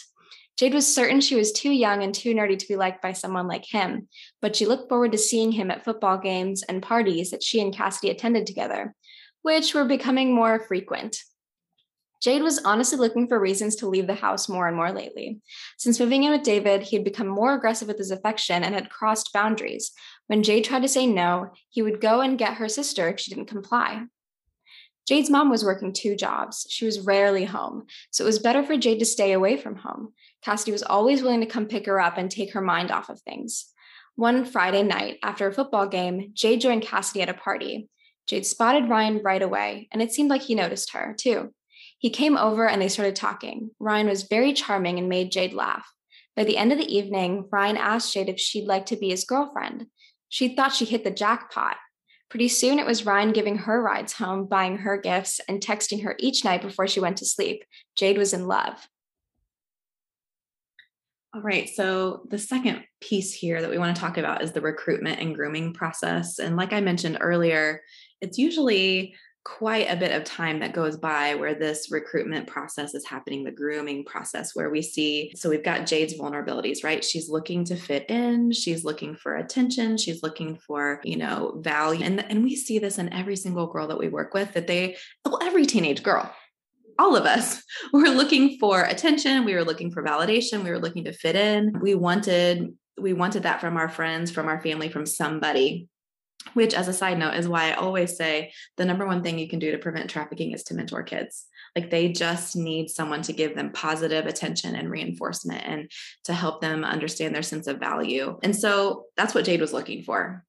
Jade 0.56 0.74
was 0.74 0.86
certain 0.86 1.20
she 1.20 1.34
was 1.34 1.52
too 1.52 1.70
young 1.70 2.02
and 2.02 2.14
too 2.14 2.34
nerdy 2.34 2.58
to 2.58 2.68
be 2.68 2.76
liked 2.76 3.02
by 3.02 3.12
someone 3.12 3.46
like 3.46 3.66
him, 3.66 4.08
but 4.40 4.56
she 4.56 4.64
looked 4.64 4.88
forward 4.88 5.12
to 5.12 5.18
seeing 5.18 5.52
him 5.52 5.70
at 5.70 5.84
football 5.84 6.16
games 6.16 6.62
and 6.62 6.82
parties 6.82 7.30
that 7.30 7.42
she 7.42 7.60
and 7.60 7.74
Cassidy 7.74 8.10
attended 8.10 8.46
together, 8.46 8.94
which 9.42 9.74
were 9.74 9.84
becoming 9.84 10.34
more 10.34 10.58
frequent. 10.60 11.18
Jade 12.22 12.42
was 12.42 12.60
honestly 12.64 12.98
looking 12.98 13.28
for 13.28 13.38
reasons 13.38 13.76
to 13.76 13.88
leave 13.88 14.06
the 14.06 14.14
house 14.14 14.48
more 14.48 14.66
and 14.66 14.76
more 14.76 14.92
lately. 14.92 15.40
Since 15.76 16.00
moving 16.00 16.24
in 16.24 16.32
with 16.32 16.42
David, 16.42 16.82
he 16.82 16.96
had 16.96 17.04
become 17.04 17.28
more 17.28 17.54
aggressive 17.54 17.88
with 17.88 17.98
his 17.98 18.10
affection 18.10 18.64
and 18.64 18.74
had 18.74 18.90
crossed 18.90 19.32
boundaries. 19.32 19.92
When 20.26 20.42
Jade 20.42 20.64
tried 20.64 20.82
to 20.82 20.88
say 20.88 21.06
no, 21.06 21.52
he 21.68 21.82
would 21.82 22.00
go 22.00 22.20
and 22.20 22.38
get 22.38 22.54
her 22.54 22.68
sister 22.68 23.08
if 23.08 23.20
she 23.20 23.32
didn't 23.32 23.48
comply. 23.48 24.04
Jade's 25.06 25.30
mom 25.30 25.50
was 25.50 25.64
working 25.64 25.92
two 25.92 26.16
jobs. 26.16 26.66
She 26.68 26.84
was 26.84 27.00
rarely 27.00 27.44
home, 27.44 27.86
so 28.10 28.24
it 28.24 28.26
was 28.26 28.40
better 28.40 28.64
for 28.64 28.76
Jade 28.76 28.98
to 28.98 29.04
stay 29.04 29.32
away 29.32 29.56
from 29.56 29.76
home. 29.76 30.12
Cassidy 30.42 30.72
was 30.72 30.82
always 30.82 31.22
willing 31.22 31.40
to 31.40 31.46
come 31.46 31.66
pick 31.66 31.86
her 31.86 32.00
up 32.00 32.18
and 32.18 32.28
take 32.28 32.54
her 32.54 32.60
mind 32.60 32.90
off 32.90 33.08
of 33.08 33.20
things. 33.20 33.66
One 34.16 34.44
Friday 34.44 34.82
night, 34.82 35.18
after 35.22 35.46
a 35.46 35.52
football 35.52 35.86
game, 35.86 36.30
Jade 36.32 36.60
joined 36.60 36.82
Cassidy 36.82 37.22
at 37.22 37.28
a 37.28 37.34
party. 37.34 37.88
Jade 38.26 38.46
spotted 38.46 38.88
Ryan 38.88 39.20
right 39.22 39.42
away, 39.42 39.88
and 39.92 40.02
it 40.02 40.12
seemed 40.12 40.30
like 40.30 40.42
he 40.42 40.56
noticed 40.56 40.92
her, 40.92 41.14
too. 41.16 41.52
He 42.06 42.10
came 42.10 42.36
over 42.36 42.68
and 42.68 42.80
they 42.80 42.86
started 42.86 43.16
talking. 43.16 43.72
Ryan 43.80 44.06
was 44.06 44.28
very 44.30 44.52
charming 44.52 45.00
and 45.00 45.08
made 45.08 45.32
Jade 45.32 45.52
laugh. 45.52 45.84
By 46.36 46.44
the 46.44 46.56
end 46.56 46.70
of 46.70 46.78
the 46.78 46.96
evening, 46.96 47.48
Ryan 47.50 47.76
asked 47.76 48.14
Jade 48.14 48.28
if 48.28 48.38
she'd 48.38 48.68
like 48.68 48.86
to 48.86 48.96
be 48.96 49.10
his 49.10 49.24
girlfriend. 49.24 49.86
She 50.28 50.54
thought 50.54 50.72
she 50.72 50.84
hit 50.84 51.02
the 51.02 51.10
jackpot. 51.10 51.74
Pretty 52.30 52.46
soon, 52.46 52.78
it 52.78 52.86
was 52.86 53.04
Ryan 53.04 53.32
giving 53.32 53.58
her 53.58 53.82
rides 53.82 54.12
home, 54.12 54.46
buying 54.46 54.78
her 54.78 54.96
gifts, 54.96 55.40
and 55.48 55.60
texting 55.60 56.04
her 56.04 56.14
each 56.20 56.44
night 56.44 56.62
before 56.62 56.86
she 56.86 57.00
went 57.00 57.16
to 57.16 57.26
sleep. 57.26 57.64
Jade 57.96 58.18
was 58.18 58.32
in 58.32 58.46
love. 58.46 58.86
All 61.34 61.42
right. 61.42 61.68
So, 61.68 62.22
the 62.30 62.38
second 62.38 62.84
piece 63.00 63.34
here 63.34 63.60
that 63.60 63.68
we 63.68 63.78
want 63.78 63.96
to 63.96 64.00
talk 64.00 64.16
about 64.16 64.42
is 64.42 64.52
the 64.52 64.60
recruitment 64.60 65.20
and 65.20 65.34
grooming 65.34 65.74
process. 65.74 66.38
And, 66.38 66.56
like 66.56 66.72
I 66.72 66.80
mentioned 66.80 67.18
earlier, 67.20 67.82
it's 68.20 68.38
usually 68.38 69.16
quite 69.46 69.88
a 69.88 69.94
bit 69.94 70.10
of 70.10 70.24
time 70.24 70.58
that 70.58 70.72
goes 70.72 70.96
by 70.96 71.36
where 71.36 71.54
this 71.54 71.92
recruitment 71.92 72.48
process 72.48 72.94
is 72.94 73.06
happening, 73.06 73.44
the 73.44 73.50
grooming 73.52 74.04
process, 74.04 74.56
where 74.56 74.70
we 74.70 74.82
see 74.82 75.32
so 75.36 75.48
we've 75.48 75.62
got 75.62 75.86
Jade's 75.86 76.18
vulnerabilities, 76.18 76.82
right? 76.82 77.04
She's 77.04 77.28
looking 77.28 77.64
to 77.66 77.76
fit 77.76 78.10
in, 78.10 78.50
she's 78.50 78.84
looking 78.84 79.14
for 79.14 79.36
attention, 79.36 79.98
she's 79.98 80.20
looking 80.20 80.56
for, 80.56 81.00
you 81.04 81.16
know, 81.16 81.60
value. 81.60 82.04
And, 82.04 82.28
and 82.28 82.42
we 82.42 82.56
see 82.56 82.80
this 82.80 82.98
in 82.98 83.12
every 83.12 83.36
single 83.36 83.68
girl 83.68 83.86
that 83.86 83.98
we 83.98 84.08
work 84.08 84.34
with 84.34 84.52
that 84.54 84.66
they, 84.66 84.96
well, 85.24 85.38
every 85.40 85.64
teenage 85.64 86.02
girl, 86.02 86.28
all 86.98 87.14
of 87.14 87.24
us 87.24 87.62
were 87.92 88.08
looking 88.08 88.58
for 88.58 88.82
attention 88.82 89.44
we 89.44 89.54
were 89.54 89.64
looking 89.64 89.92
for 89.92 90.02
validation 90.02 90.64
we 90.64 90.70
were 90.70 90.78
looking 90.78 91.04
to 91.04 91.12
fit 91.12 91.36
in 91.36 91.78
we 91.82 91.94
wanted 91.94 92.74
we 92.98 93.12
wanted 93.12 93.42
that 93.42 93.60
from 93.60 93.76
our 93.76 93.88
friends 93.88 94.30
from 94.30 94.48
our 94.48 94.58
family 94.62 94.88
from 94.88 95.04
somebody 95.04 95.90
which 96.54 96.74
as 96.74 96.88
a 96.88 96.92
side 96.92 97.18
note 97.18 97.34
is 97.34 97.48
why 97.48 97.70
i 97.70 97.74
always 97.74 98.16
say 98.16 98.52
the 98.76 98.84
number 98.84 99.06
one 99.06 99.22
thing 99.22 99.38
you 99.38 99.48
can 99.48 99.58
do 99.58 99.72
to 99.72 99.78
prevent 99.78 100.10
trafficking 100.10 100.52
is 100.52 100.62
to 100.64 100.74
mentor 100.74 101.02
kids. 101.02 101.46
Like 101.74 101.90
they 101.90 102.12
just 102.12 102.56
need 102.56 102.88
someone 102.88 103.22
to 103.22 103.32
give 103.32 103.54
them 103.54 103.72
positive 103.72 104.26
attention 104.26 104.74
and 104.74 104.90
reinforcement 104.90 105.62
and 105.66 105.90
to 106.24 106.32
help 106.32 106.60
them 106.60 106.84
understand 106.84 107.34
their 107.34 107.42
sense 107.42 107.66
of 107.66 107.78
value. 107.78 108.38
And 108.42 108.54
so 108.54 109.04
that's 109.16 109.34
what 109.34 109.44
jade 109.44 109.60
was 109.60 109.72
looking 109.72 110.02
for 110.02 110.44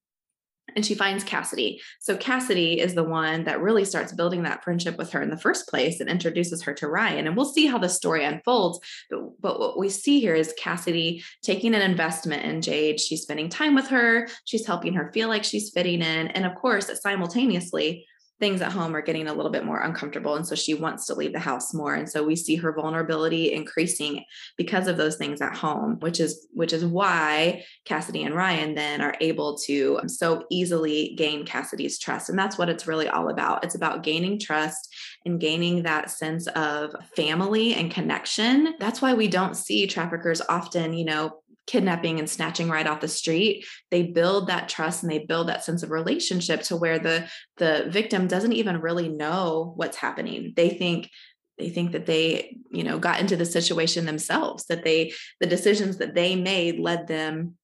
and 0.78 0.86
she 0.86 0.94
finds 0.94 1.24
Cassidy. 1.24 1.82
So 2.00 2.16
Cassidy 2.16 2.80
is 2.80 2.94
the 2.94 3.04
one 3.04 3.46
that 3.46 3.60
really 3.60 3.84
starts 3.84 4.14
building 4.14 4.44
that 4.44 4.64
friendship 4.64 4.96
with 4.96 5.12
her 5.12 5.24
in 5.24 5.32
the 5.32 5.36
first 5.36 5.68
place 5.68 6.00
and 6.00 6.08
introduces 6.08 6.62
her 6.62 6.74
to 6.76 6.88
Ryan. 6.88 7.26
And 7.26 7.36
we'll 7.36 7.52
see 7.52 7.66
how 7.66 7.80
the 7.80 7.90
story 7.90 8.24
unfolds. 8.24 8.80
But, 9.10 9.42
but 9.42 9.60
what 9.60 9.80
we 9.80 9.90
see 9.90 10.20
here 10.20 10.36
is 10.36 10.54
Cassidy 10.56 11.24
taking 11.42 11.74
an 11.74 11.82
investment 11.82 12.46
in 12.46 12.62
Jade. 12.62 13.00
She's 13.00 13.24
spending 13.24 13.50
time 13.50 13.74
with 13.74 13.88
her, 13.88 14.28
she's 14.46 14.68
helping 14.68 14.94
her 14.94 15.12
feel 15.12 15.30
like 15.30 15.44
she's 15.44 15.72
fitting 15.72 16.04
in. 16.04 16.28
And 16.28 16.46
of 16.46 16.54
course, 16.54 16.92
simultaneously, 17.02 18.06
things 18.40 18.62
at 18.62 18.72
home 18.72 18.96
are 18.96 19.02
getting 19.02 19.28
a 19.28 19.34
little 19.34 19.52
bit 19.52 19.66
more 19.66 19.80
uncomfortable. 19.80 20.36
And 20.36 20.46
so 20.46 20.54
she 20.56 20.74
wants 20.74 21.06
to 21.08 21.16
leave 21.16 21.34
the 21.34 21.40
house 21.40 21.74
more. 21.74 21.96
And 21.96 22.08
so 22.10 22.24
we 22.24 22.36
see 22.36 22.56
her 22.56 22.72
vulnerability 22.72 23.52
increasing 23.52 24.24
because 24.58 24.88
of 24.88 24.98
those 24.98 25.16
things 25.16 25.42
at 25.42 25.56
home, 25.56 26.00
which 26.00 26.20
is 26.20 26.48
which 26.54 26.74
is 26.74 26.86
why 26.86 27.64
Cassidy 27.86 28.24
and 28.24 28.36
Ryan 28.36 28.76
then 28.76 29.02
are 29.02 29.16
able 29.22 29.58
to 29.66 30.00
so 30.08 30.46
easily 30.52 31.16
gain 31.18 31.46
Cassidy's 31.46 31.98
trust. 31.98 32.30
And 32.30 32.38
that's 32.38 32.58
what 32.58 32.70
it's 32.70 32.88
really 32.88 33.08
all 33.08 33.30
about. 33.30 33.64
It's 33.64 33.76
about 33.76 34.04
gaining 34.04 34.40
trust 34.40 34.94
and 35.26 35.40
gaining 35.40 35.84
that 35.84 36.12
sense 36.12 36.48
of 36.48 36.96
family 37.16 37.74
and 37.74 37.92
connection. 37.92 38.76
That's 38.80 39.02
why 39.02 39.14
we 39.14 39.28
don't 39.28 39.56
see 39.56 39.88
traffickers 39.88 40.42
often, 40.48 40.94
you 40.94 41.06
know, 41.06 41.42
kidnapping 41.68 42.18
and 42.18 42.30
snatching 42.30 42.70
right 42.70 42.88
off 42.88 43.02
the 43.02 43.08
street. 43.08 43.66
They 43.92 44.04
build 44.04 44.48
that 44.48 44.70
trust 44.70 45.04
and 45.04 45.12
they 45.12 45.20
build 45.20 45.50
that 45.50 45.64
sense 45.64 45.84
of 45.84 45.92
relationship 45.92 46.64
to 46.64 46.76
where 46.76 46.98
the 46.98 47.30
the 47.58 47.88
victim 47.90 48.28
doesn't 48.28 48.54
even 48.54 48.82
really 48.82 49.10
know 49.10 49.74
what's 49.76 49.98
happening. 49.98 50.54
They 50.56 50.70
think 50.70 51.10
they 51.58 51.70
think 51.70 51.92
that 51.92 52.06
they 52.06 52.58
you 52.72 52.84
know 52.84 52.98
got 52.98 53.20
into 53.20 53.36
the 53.36 53.46
situation 53.46 54.06
themselves 54.06 54.66
that 54.66 54.84
they 54.84 55.14
the 55.40 55.48
decisions 55.48 55.98
that 55.98 56.16
they 56.16 56.36
made 56.36 56.80
led 56.80 57.08
them 57.08 57.58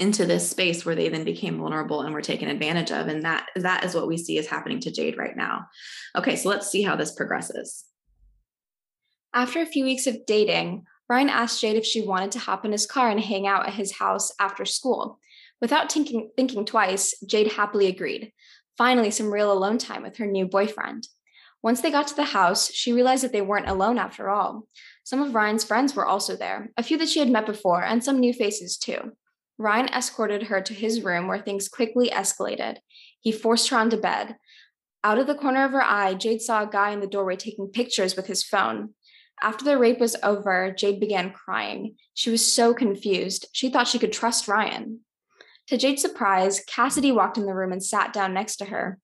into 0.00 0.26
this 0.26 0.50
space 0.50 0.84
where 0.84 0.96
they 0.96 1.08
then 1.08 1.22
became 1.22 1.58
vulnerable 1.58 2.00
and 2.00 2.12
were 2.12 2.20
taken 2.20 2.48
advantage 2.48 2.90
of. 2.90 3.06
And 3.06 3.22
that 3.22 3.46
that 3.54 3.84
is 3.84 3.94
what 3.94 4.08
we 4.08 4.16
see 4.16 4.36
is 4.36 4.48
happening 4.48 4.80
to 4.80 4.90
jade 4.90 5.16
right 5.16 5.36
now. 5.36 5.66
Okay 6.16 6.36
so 6.36 6.48
let's 6.48 6.68
see 6.68 6.82
how 6.82 6.96
this 6.96 7.12
progresses. 7.12 7.84
After 9.32 9.60
a 9.60 9.66
few 9.66 9.84
weeks 9.84 10.06
of 10.06 10.26
dating 10.26 10.84
Ryan 11.14 11.28
asked 11.28 11.60
Jade 11.60 11.76
if 11.76 11.86
she 11.86 12.02
wanted 12.02 12.32
to 12.32 12.40
hop 12.40 12.64
in 12.64 12.72
his 12.72 12.86
car 12.86 13.08
and 13.08 13.20
hang 13.20 13.46
out 13.46 13.68
at 13.68 13.74
his 13.74 13.98
house 13.98 14.32
after 14.40 14.64
school. 14.64 15.20
Without 15.60 15.92
thinking, 15.92 16.30
thinking 16.36 16.64
twice, 16.64 17.14
Jade 17.24 17.52
happily 17.52 17.86
agreed. 17.86 18.32
Finally, 18.76 19.12
some 19.12 19.32
real 19.32 19.52
alone 19.52 19.78
time 19.78 20.02
with 20.02 20.16
her 20.16 20.26
new 20.26 20.44
boyfriend. 20.44 21.06
Once 21.62 21.80
they 21.80 21.92
got 21.92 22.08
to 22.08 22.16
the 22.16 22.24
house, 22.24 22.72
she 22.72 22.92
realized 22.92 23.22
that 23.22 23.30
they 23.30 23.40
weren't 23.40 23.68
alone 23.68 23.96
after 23.96 24.28
all. 24.28 24.66
Some 25.04 25.22
of 25.22 25.36
Ryan's 25.36 25.62
friends 25.62 25.94
were 25.94 26.04
also 26.04 26.34
there, 26.34 26.72
a 26.76 26.82
few 26.82 26.98
that 26.98 27.08
she 27.08 27.20
had 27.20 27.30
met 27.30 27.46
before, 27.46 27.84
and 27.84 28.02
some 28.02 28.18
new 28.18 28.32
faces 28.32 28.76
too. 28.76 29.12
Ryan 29.56 29.86
escorted 29.90 30.42
her 30.48 30.60
to 30.62 30.74
his 30.74 31.02
room 31.02 31.28
where 31.28 31.38
things 31.38 31.68
quickly 31.68 32.10
escalated. 32.10 32.78
He 33.20 33.30
forced 33.30 33.68
her 33.68 33.76
onto 33.76 34.00
bed. 34.00 34.34
Out 35.04 35.18
of 35.18 35.28
the 35.28 35.36
corner 35.36 35.64
of 35.64 35.70
her 35.70 35.84
eye, 35.84 36.14
Jade 36.14 36.42
saw 36.42 36.64
a 36.64 36.66
guy 36.66 36.90
in 36.90 36.98
the 36.98 37.06
doorway 37.06 37.36
taking 37.36 37.68
pictures 37.68 38.16
with 38.16 38.26
his 38.26 38.42
phone. 38.42 38.94
After 39.42 39.64
the 39.64 39.78
rape 39.78 40.00
was 40.00 40.16
over, 40.22 40.74
Jade 40.76 41.00
began 41.00 41.32
crying. 41.32 41.96
She 42.14 42.30
was 42.30 42.50
so 42.50 42.72
confused. 42.72 43.46
She 43.52 43.68
thought 43.68 43.88
she 43.88 43.98
could 43.98 44.12
trust 44.12 44.48
Ryan. 44.48 45.00
To 45.68 45.76
Jade's 45.76 46.02
surprise, 46.02 46.60
Cassidy 46.66 47.12
walked 47.12 47.38
in 47.38 47.46
the 47.46 47.54
room 47.54 47.72
and 47.72 47.82
sat 47.82 48.12
down 48.12 48.34
next 48.34 48.56
to 48.56 48.66
her. 48.66 48.98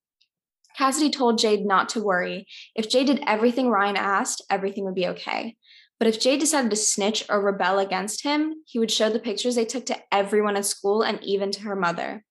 Cassidy 0.77 1.11
told 1.11 1.39
Jade 1.39 1.67
not 1.67 1.89
to 1.91 2.03
worry. 2.03 2.47
If 2.75 2.89
Jade 2.89 3.07
did 3.07 3.25
everything 3.27 3.69
Ryan 3.69 3.97
asked, 3.97 4.43
everything 4.51 4.85
would 4.85 4.95
be 4.95 5.09
okay. 5.09 5.57
But 5.99 6.09
if 6.09 6.21
Jade 6.21 6.41
decided 6.41 6.71
to 6.71 6.77
snitch 6.77 7.25
or 7.29 7.43
rebel 7.43 7.79
against 7.79 8.23
him, 8.23 8.55
he 8.67 8.79
would 8.79 8.91
show 8.91 9.11
the 9.11 9.19
pictures 9.19 9.55
they 9.55 9.67
took 9.67 9.85
to 9.87 9.99
everyone 10.11 10.57
at 10.57 10.65
school 10.65 11.03
and 11.03 11.23
even 11.23 11.51
to 11.53 11.63
her 11.63 11.77
mother. 11.77 12.25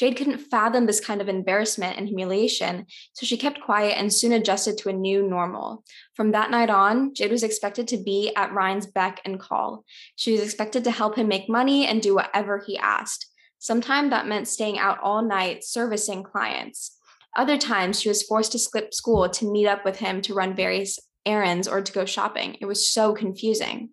Jade 0.00 0.16
couldn't 0.16 0.38
fathom 0.38 0.86
this 0.86 0.98
kind 0.98 1.20
of 1.20 1.28
embarrassment 1.28 1.98
and 1.98 2.08
humiliation, 2.08 2.86
so 3.12 3.26
she 3.26 3.36
kept 3.36 3.60
quiet 3.60 3.98
and 3.98 4.10
soon 4.10 4.32
adjusted 4.32 4.78
to 4.78 4.88
a 4.88 4.94
new 4.94 5.28
normal. 5.28 5.84
From 6.14 6.32
that 6.32 6.50
night 6.50 6.70
on, 6.70 7.12
Jade 7.12 7.30
was 7.30 7.42
expected 7.42 7.86
to 7.88 7.98
be 7.98 8.32
at 8.34 8.54
Ryan's 8.54 8.86
beck 8.86 9.20
and 9.26 9.38
call. 9.38 9.84
She 10.16 10.32
was 10.32 10.40
expected 10.40 10.84
to 10.84 10.90
help 10.90 11.16
him 11.16 11.28
make 11.28 11.50
money 11.50 11.84
and 11.84 12.00
do 12.00 12.14
whatever 12.14 12.64
he 12.66 12.78
asked. 12.78 13.26
Sometimes 13.58 14.08
that 14.08 14.26
meant 14.26 14.48
staying 14.48 14.78
out 14.78 14.98
all 15.02 15.20
night 15.20 15.64
servicing 15.64 16.22
clients. 16.22 16.96
Other 17.36 17.58
times, 17.58 18.00
she 18.00 18.08
was 18.08 18.22
forced 18.22 18.52
to 18.52 18.58
skip 18.58 18.94
school 18.94 19.28
to 19.28 19.52
meet 19.52 19.66
up 19.66 19.84
with 19.84 19.98
him 19.98 20.22
to 20.22 20.32
run 20.32 20.56
various 20.56 20.98
errands 21.26 21.68
or 21.68 21.82
to 21.82 21.92
go 21.92 22.06
shopping. 22.06 22.56
It 22.58 22.64
was 22.64 22.88
so 22.88 23.12
confusing. 23.12 23.90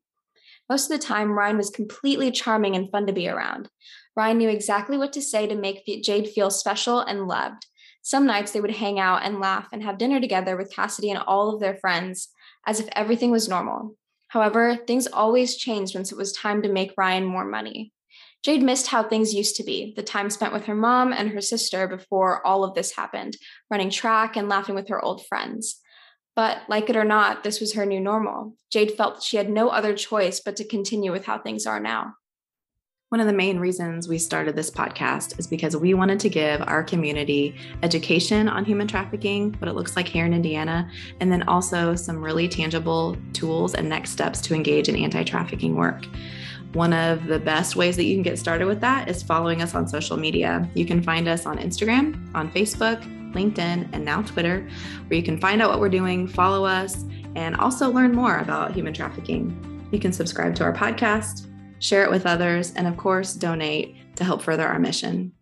Most 0.69 0.89
of 0.89 0.97
the 0.97 1.05
time, 1.05 1.33
Ryan 1.33 1.57
was 1.57 1.69
completely 1.69 2.31
charming 2.31 2.77
and 2.77 2.89
fun 2.89 3.07
to 3.07 3.13
be 3.13 3.27
around. 3.27 3.67
Ryan 4.17 4.39
knew 4.39 4.49
exactly 4.49 4.97
what 4.97 5.13
to 5.13 5.21
say 5.21 5.45
to 5.45 5.55
make 5.55 5.85
Jade 6.03 6.27
feel 6.27 6.49
special 6.49 6.99
and 6.99 7.27
loved. 7.27 7.67
Some 8.01 8.25
nights 8.25 8.51
they 8.51 8.59
would 8.59 8.71
hang 8.71 8.99
out 8.99 9.21
and 9.23 9.39
laugh 9.39 9.67
and 9.71 9.83
have 9.83 9.99
dinner 9.99 10.19
together 10.19 10.57
with 10.57 10.73
Cassidy 10.73 11.11
and 11.11 11.21
all 11.27 11.53
of 11.53 11.59
their 11.59 11.75
friends, 11.75 12.29
as 12.65 12.79
if 12.79 12.89
everything 12.93 13.29
was 13.29 13.47
normal. 13.47 13.95
However, 14.29 14.75
things 14.75 15.05
always 15.05 15.55
changed 15.55 15.93
once 15.93 16.11
it 16.11 16.17
was 16.17 16.33
time 16.33 16.63
to 16.63 16.71
make 16.71 16.95
Ryan 16.97 17.25
more 17.25 17.45
money. 17.45 17.93
Jade 18.43 18.63
missed 18.63 18.87
how 18.87 19.03
things 19.03 19.35
used 19.35 19.55
to 19.57 19.63
be 19.63 19.93
the 19.95 20.03
time 20.03 20.31
spent 20.31 20.51
with 20.51 20.65
her 20.65 20.75
mom 20.75 21.13
and 21.13 21.29
her 21.29 21.41
sister 21.41 21.87
before 21.87 22.45
all 22.45 22.63
of 22.63 22.73
this 22.73 22.95
happened, 22.95 23.37
running 23.69 23.91
track 23.91 24.35
and 24.35 24.49
laughing 24.49 24.73
with 24.73 24.89
her 24.89 25.03
old 25.03 25.25
friends. 25.27 25.79
But 26.35 26.61
like 26.67 26.89
it 26.89 26.95
or 26.95 27.03
not, 27.03 27.43
this 27.43 27.59
was 27.59 27.73
her 27.73 27.85
new 27.85 27.99
normal. 27.99 28.55
Jade 28.71 28.93
felt 28.93 29.21
she 29.21 29.37
had 29.37 29.49
no 29.49 29.69
other 29.69 29.95
choice 29.95 30.39
but 30.39 30.55
to 30.55 30.67
continue 30.67 31.11
with 31.11 31.25
how 31.25 31.37
things 31.37 31.67
are 31.67 31.79
now. 31.79 32.13
One 33.09 33.21
of 33.21 33.27
the 33.27 33.33
main 33.33 33.57
reasons 33.57 34.09
we 34.09 34.17
started 34.17 34.57
this 34.57 34.69
podcast 34.69 35.39
is 35.39 35.47
because 35.47 35.77
we 35.77 35.93
wanted 35.93 36.19
to 36.19 36.27
give 36.27 36.61
our 36.63 36.83
community 36.83 37.55
education 37.81 38.49
on 38.49 38.65
human 38.65 38.85
trafficking, 38.85 39.53
what 39.59 39.69
it 39.69 39.75
looks 39.75 39.95
like 39.95 40.09
here 40.09 40.25
in 40.25 40.33
Indiana, 40.33 40.91
and 41.21 41.31
then 41.31 41.43
also 41.43 41.95
some 41.95 42.21
really 42.21 42.49
tangible 42.49 43.15
tools 43.31 43.75
and 43.75 43.87
next 43.87 44.09
steps 44.09 44.41
to 44.41 44.53
engage 44.53 44.89
in 44.89 44.97
anti 44.97 45.23
trafficking 45.23 45.77
work. 45.77 46.05
One 46.73 46.91
of 46.91 47.27
the 47.27 47.39
best 47.39 47.77
ways 47.77 47.95
that 47.95 48.03
you 48.03 48.13
can 48.13 48.23
get 48.23 48.37
started 48.37 48.67
with 48.67 48.81
that 48.81 49.07
is 49.07 49.23
following 49.23 49.61
us 49.61 49.73
on 49.73 49.87
social 49.87 50.17
media. 50.17 50.69
You 50.73 50.85
can 50.85 51.01
find 51.01 51.29
us 51.29 51.45
on 51.45 51.59
Instagram, 51.59 52.35
on 52.35 52.51
Facebook, 52.51 53.01
LinkedIn, 53.31 53.87
and 53.93 54.03
now 54.03 54.21
Twitter, 54.21 54.67
where 55.07 55.17
you 55.17 55.23
can 55.23 55.39
find 55.39 55.61
out 55.61 55.69
what 55.69 55.79
we're 55.79 55.87
doing, 55.87 56.27
follow 56.27 56.65
us, 56.65 57.05
and 57.37 57.55
also 57.55 57.89
learn 57.89 58.11
more 58.11 58.39
about 58.39 58.73
human 58.73 58.93
trafficking. 58.93 59.87
You 59.93 59.99
can 59.99 60.11
subscribe 60.11 60.55
to 60.55 60.65
our 60.65 60.73
podcast 60.73 61.46
share 61.79 62.03
it 62.03 62.11
with 62.11 62.25
others, 62.25 62.73
and 62.73 62.87
of 62.87 62.97
course, 62.97 63.33
donate 63.33 63.95
to 64.15 64.23
help 64.23 64.41
further 64.41 64.67
our 64.67 64.79
mission. 64.79 65.33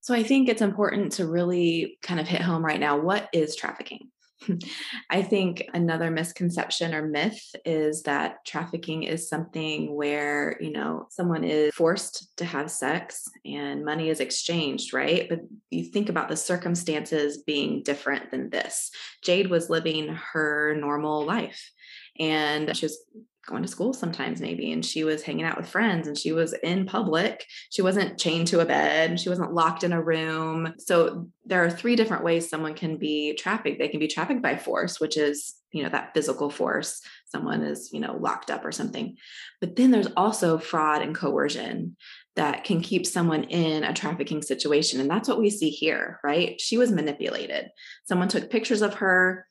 So 0.00 0.14
I 0.14 0.22
think 0.22 0.48
it's 0.48 0.62
important 0.62 1.12
to 1.12 1.26
really 1.26 1.98
kind 2.02 2.18
of 2.18 2.26
hit 2.26 2.40
home 2.40 2.64
right 2.64 2.80
now 2.80 2.98
what 2.98 3.28
is 3.32 3.54
trafficking? 3.54 4.08
I 5.10 5.22
think 5.22 5.68
another 5.74 6.10
misconception 6.10 6.94
or 6.94 7.06
myth 7.06 7.40
is 7.64 8.02
that 8.02 8.44
trafficking 8.44 9.04
is 9.04 9.28
something 9.28 9.94
where, 9.94 10.56
you 10.60 10.72
know, 10.72 11.06
someone 11.10 11.44
is 11.44 11.72
forced 11.74 12.36
to 12.38 12.44
have 12.44 12.70
sex 12.70 13.28
and 13.44 13.84
money 13.84 14.08
is 14.08 14.20
exchanged, 14.20 14.92
right? 14.92 15.28
But 15.28 15.40
you 15.70 15.84
think 15.84 16.08
about 16.08 16.28
the 16.28 16.36
circumstances 16.36 17.42
being 17.44 17.82
different 17.82 18.30
than 18.30 18.50
this. 18.50 18.90
Jade 19.22 19.50
was 19.50 19.70
living 19.70 20.08
her 20.32 20.74
normal 20.78 21.24
life 21.24 21.70
and 22.18 22.76
she 22.76 22.86
was 22.86 22.98
going 23.46 23.62
to 23.62 23.68
school 23.68 23.92
sometimes 23.92 24.40
maybe 24.40 24.72
and 24.72 24.84
she 24.84 25.04
was 25.04 25.22
hanging 25.22 25.44
out 25.44 25.56
with 25.56 25.68
friends 25.68 26.06
and 26.06 26.16
she 26.16 26.32
was 26.32 26.52
in 26.62 26.86
public. 26.86 27.46
She 27.70 27.82
wasn't 27.82 28.18
chained 28.18 28.46
to 28.48 28.60
a 28.60 28.64
bed 28.64 29.18
she 29.18 29.28
wasn't 29.28 29.52
locked 29.52 29.84
in 29.84 29.92
a 29.92 30.02
room. 30.02 30.74
So 30.78 31.28
there 31.44 31.64
are 31.64 31.70
three 31.70 31.96
different 31.96 32.24
ways 32.24 32.48
someone 32.48 32.74
can 32.74 32.96
be 32.98 33.34
trafficked. 33.34 33.78
They 33.78 33.88
can 33.88 34.00
be 34.00 34.08
trafficked 34.08 34.42
by 34.42 34.56
force 34.56 35.00
which 35.00 35.16
is 35.16 35.54
you 35.72 35.82
know 35.82 35.88
that 35.88 36.12
physical 36.14 36.50
force. 36.50 37.00
Someone 37.26 37.62
is 37.62 37.90
you 37.92 38.00
know 38.00 38.16
locked 38.16 38.50
up 38.50 38.64
or 38.64 38.72
something. 38.72 39.16
But 39.60 39.76
then 39.76 39.90
there's 39.90 40.12
also 40.16 40.58
fraud 40.58 41.02
and 41.02 41.14
coercion 41.14 41.96
that 42.36 42.64
can 42.64 42.80
keep 42.80 43.06
someone 43.06 43.44
in 43.44 43.84
a 43.84 43.92
trafficking 43.92 44.42
situation 44.42 45.00
and 45.00 45.10
that's 45.10 45.28
what 45.28 45.40
we 45.40 45.50
see 45.50 45.70
here 45.70 46.20
right? 46.22 46.60
She 46.60 46.78
was 46.78 46.92
manipulated. 46.92 47.70
Someone 48.04 48.28
took 48.28 48.50
pictures 48.50 48.82
of 48.82 48.94
her 48.94 49.46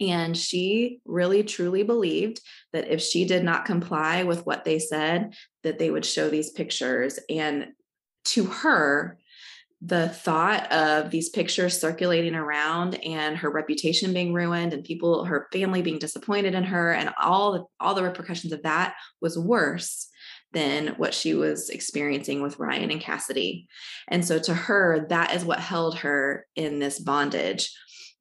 and 0.00 0.36
she 0.36 1.00
really 1.04 1.42
truly 1.42 1.82
believed 1.82 2.40
that 2.72 2.88
if 2.88 3.00
she 3.00 3.24
did 3.24 3.44
not 3.44 3.64
comply 3.64 4.22
with 4.24 4.46
what 4.46 4.64
they 4.64 4.78
said, 4.78 5.34
that 5.62 5.78
they 5.78 5.90
would 5.90 6.04
show 6.04 6.28
these 6.28 6.50
pictures. 6.50 7.18
And 7.28 7.68
to 8.26 8.44
her, 8.44 9.18
the 9.82 10.08
thought 10.08 10.72
of 10.72 11.10
these 11.10 11.28
pictures 11.28 11.78
circulating 11.78 12.34
around 12.34 12.94
and 13.04 13.36
her 13.36 13.50
reputation 13.50 14.14
being 14.14 14.32
ruined 14.32 14.72
and 14.72 14.82
people 14.82 15.26
her 15.26 15.48
family 15.52 15.82
being 15.82 15.98
disappointed 15.98 16.54
in 16.54 16.64
her 16.64 16.92
and 16.92 17.10
all 17.20 17.52
the, 17.52 17.64
all 17.80 17.94
the 17.94 18.02
repercussions 18.02 18.52
of 18.52 18.62
that 18.62 18.94
was 19.20 19.38
worse 19.38 20.08
than 20.52 20.94
what 20.96 21.12
she 21.12 21.34
was 21.34 21.68
experiencing 21.68 22.40
with 22.40 22.58
Ryan 22.58 22.92
and 22.92 23.00
Cassidy. 23.00 23.66
And 24.08 24.24
so 24.24 24.38
to 24.38 24.54
her 24.54 25.06
that 25.10 25.34
is 25.34 25.44
what 25.44 25.58
held 25.58 25.98
her 25.98 26.46
in 26.56 26.78
this 26.78 26.98
bondage 26.98 27.70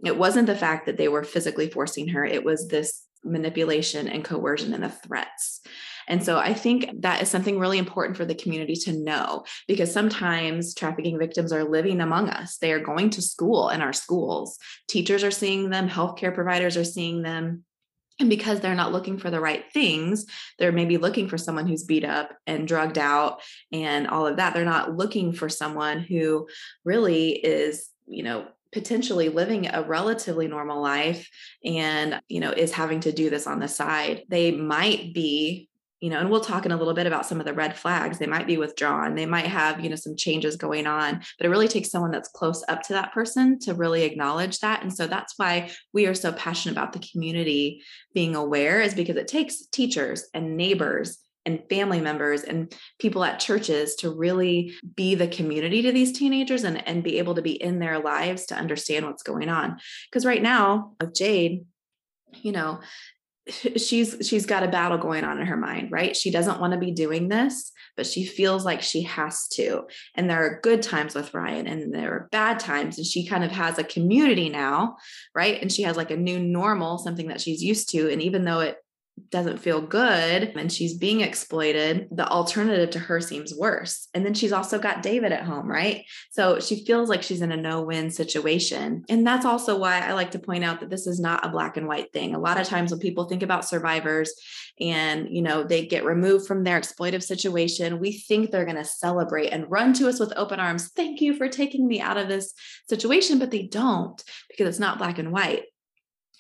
it 0.04 0.18
wasn't 0.18 0.48
the 0.48 0.56
fact 0.56 0.86
that 0.86 0.98
they 0.98 1.08
were 1.08 1.24
physically 1.24 1.70
forcing 1.70 2.10
her, 2.10 2.26
it 2.26 2.44
was 2.44 2.68
this 2.68 3.04
manipulation 3.24 4.08
and 4.08 4.24
coercion 4.24 4.74
and 4.74 4.84
the 4.84 4.90
threats. 4.90 5.62
And 6.08 6.24
so 6.24 6.38
I 6.38 6.54
think 6.54 6.90
that 7.02 7.22
is 7.22 7.30
something 7.30 7.60
really 7.60 7.78
important 7.78 8.18
for 8.18 8.26
the 8.26 8.36
community 8.36 8.76
to 8.76 8.92
know 8.92 9.46
because 9.68 9.92
sometimes 9.92 10.74
trafficking 10.74 11.18
victims 11.18 11.54
are 11.54 11.64
living 11.64 12.02
among 12.02 12.30
us. 12.30 12.58
They 12.58 12.74
are 12.74 12.80
going 12.80 13.10
to 13.12 13.22
school 13.22 13.70
in 13.70 13.82
our 13.82 13.94
schools. 13.94 14.58
Teachers 14.90 15.24
are 15.24 15.32
seeing 15.32 15.70
them, 15.70 15.88
healthcare 15.88 16.34
providers 16.34 16.76
are 16.76 16.84
seeing 16.84 17.22
them. 17.22 17.64
And 18.20 18.30
because 18.30 18.60
they're 18.60 18.76
not 18.76 18.92
looking 18.92 19.18
for 19.18 19.32
the 19.32 19.40
right 19.40 19.66
things, 19.74 20.26
they're 20.60 20.72
maybe 20.72 20.98
looking 20.98 21.28
for 21.28 21.38
someone 21.38 21.68
who's 21.68 21.84
beat 21.84 22.06
up 22.06 22.32
and 22.46 22.68
drugged 22.68 23.00
out 23.00 23.42
and 23.72 24.08
all 24.08 24.28
of 24.28 24.38
that. 24.38 24.54
They're 24.54 24.66
not 24.66 24.96
looking 24.96 25.34
for 25.34 25.50
someone 25.50 26.00
who 26.00 26.48
really 26.86 27.32
is, 27.32 27.90
you 28.08 28.22
know, 28.22 28.46
potentially 28.74 29.30
living 29.30 29.68
a 29.68 29.84
relatively 29.84 30.48
normal 30.48 30.82
life 30.82 31.30
and 31.64 32.20
you 32.28 32.40
know 32.40 32.52
is 32.52 32.72
having 32.72 33.00
to 33.00 33.12
do 33.12 33.30
this 33.30 33.48
on 33.48 33.60
the 33.60 33.68
side 33.68 34.24
they 34.30 34.52
might 34.52 35.14
be 35.14 35.70
you 36.00 36.10
know 36.10 36.20
and 36.20 36.30
we'll 36.30 36.42
talk 36.42 36.66
in 36.66 36.72
a 36.74 36.78
little 36.78 36.94
bit 36.94 37.08
about 37.08 37.26
some 37.26 37.40
of 37.40 37.46
the 37.46 37.54
red 37.54 37.78
flags 37.78 38.20
they 38.20 38.28
might 38.28 38.46
be 38.46 38.58
withdrawn 38.58 39.16
they 39.16 39.26
might 39.26 39.46
have 39.46 39.80
you 39.80 39.90
know 39.90 39.96
some 39.96 40.18
changes 40.18 40.58
going 40.58 40.86
on 40.86 41.22
but 41.38 41.46
it 41.46 41.50
really 41.50 41.68
takes 41.68 41.90
someone 41.90 42.12
that's 42.12 42.30
close 42.30 42.64
up 42.68 42.82
to 42.82 42.94
that 42.94 43.14
person 43.14 43.58
to 43.58 43.74
really 43.74 44.04
acknowledge 44.04 44.60
that 44.60 44.82
and 44.82 44.94
so 44.94 45.08
that's 45.08 45.36
why 45.38 45.72
we 45.94 46.06
are 46.06 46.14
so 46.14 46.34
passionate 46.34 46.74
about 46.74 46.92
the 46.92 47.08
community 47.12 47.82
being 48.14 48.36
aware 48.36 48.82
is 48.82 48.94
because 48.94 49.16
it 49.16 49.30
takes 49.30 49.66
teachers 49.68 50.26
and 50.34 50.58
neighbors 50.58 51.20
and 51.46 51.64
family 51.70 52.00
members 52.00 52.44
and 52.44 52.74
people 53.00 53.24
at 53.24 53.40
churches 53.40 53.96
to 53.96 54.10
really 54.10 54.74
be 54.96 55.16
the 55.16 55.28
community 55.28 55.82
to 55.82 55.92
these 55.92 56.18
teenagers 56.18 56.64
and, 56.64 56.86
and 56.88 57.04
be 57.04 57.18
able 57.18 57.36
to 57.36 57.42
be 57.42 57.62
in 57.62 57.80
their 57.80 58.00
lives 58.00 58.46
to 58.48 58.56
understand 58.56 59.06
what's 59.06 59.24
going 59.24 59.50
on. 59.50 59.78
Because 60.10 60.26
right 60.26 60.42
now, 60.42 60.94
with 61.00 61.14
Jade, 61.16 61.66
you 62.42 62.52
know, 62.52 62.80
she's 63.78 64.16
she's 64.28 64.46
got 64.46 64.64
a 64.64 64.70
battle 64.70 64.98
going 64.98 65.24
on 65.24 65.40
in 65.40 65.48
her 65.48 65.58
mind 65.58 65.92
right? 65.92 66.16
She 66.16 66.32
doesn't 66.32 66.60
want 66.60 66.74
to 66.74 66.80
be 66.80 66.92
doing 66.92 67.28
this 67.28 67.72
but 67.96 68.08
she 68.08 68.26
feels 68.26 68.66
like 68.66 68.82
she 68.82 69.04
has 69.04 69.48
to. 69.50 69.84
And 70.16 70.28
there 70.28 70.44
are 70.44 70.60
good 70.64 70.82
times 70.82 71.14
with 71.14 71.34
ryan 71.34 71.68
and 71.68 71.94
there 71.94 72.12
are 72.14 72.30
bad 72.32 72.60
times 72.60 72.98
and 72.98 73.06
she 73.06 73.28
kind 73.28 73.44
of 73.44 73.52
has 73.52 73.78
a 73.78 73.84
community 73.84 74.50
now 74.50 74.96
right? 75.36 75.62
And 75.62 75.72
she 75.72 75.84
has 75.84 75.98
like 75.98 76.12
a 76.12 76.18
new 76.18 76.40
normal 76.40 76.98
something 76.98 77.28
that 77.28 77.42
she's 77.42 77.62
used 77.62 77.90
to 77.90 78.12
and 78.12 78.22
even 78.22 78.46
though 78.46 78.62
it 78.62 78.78
doesn't 79.30 79.60
feel 79.60 79.82
good 79.82 80.54
and 80.56 80.72
she's 80.72 80.96
being 80.96 81.22
exploited, 81.22 82.08
the 82.12 82.28
alternative 82.28 82.92
to 82.92 83.00
her 83.00 83.20
seems 83.20 83.54
worse. 83.54 84.08
And 84.14 84.26
then 84.26 84.34
she's 84.34 84.52
also 84.52 84.80
got 84.80 85.04
David 85.04 85.32
at 85.32 85.44
home, 85.44 85.68
right? 85.68 86.06
So 86.32 86.60
she 86.60 86.84
feels 86.86 87.10
like 87.10 87.22
she's 87.22 87.42
in 87.42 87.52
a 87.52 87.58
no 87.58 87.84
win 87.84 88.10
situation. 88.10 89.04
And 89.10 89.26
that's 89.26 89.46
also 89.46 89.78
why 89.78 90.00
I 90.00 90.14
like 90.14 90.32
to 90.32 90.40
point 90.40 90.64
out 90.64 90.80
that 90.80 90.90
this 90.90 91.06
is 91.06 91.20
not 91.20 91.46
a 91.46 91.50
black 91.50 91.78
and 91.78 91.88
white 91.88 92.12
thing. 92.12 92.34
A 92.34 92.40
lot 92.40 92.60
of 92.60 92.68
times 92.68 92.92
when 92.92 93.00
people 93.00 93.26
think 93.26 93.44
about 93.44 93.66
survivors 93.66 94.34
and, 94.80 95.28
you 95.30 95.42
know, 95.42 95.64
they 95.64 95.86
get 95.86 96.06
removed 96.06 96.48
from 96.48 96.64
their 96.64 96.80
exploitive 96.80 97.24
situation, 97.24 98.00
we 98.00 98.14
think 98.14 98.50
they're 98.50 98.66
going 98.66 98.78
to 98.78 98.86
celebrate 98.86 99.50
and 99.50 99.70
run 99.70 99.94
to 99.94 100.08
us 100.08 100.20
with 100.20 100.34
open 100.36 100.60
arms. 100.60 100.90
Thank 100.96 101.22
you 101.22 101.36
for 101.36 101.48
taking 101.48 101.88
me 101.88 102.02
out 102.02 102.18
of 102.18 102.28
this 102.28 102.54
situation, 102.90 103.38
but 103.38 103.52
they 103.52 103.64
don't 103.64 104.24
because 104.50 104.68
it's 104.68 104.80
not 104.80 104.98
black 104.98 105.20
and 105.20 105.32
white 105.32 105.64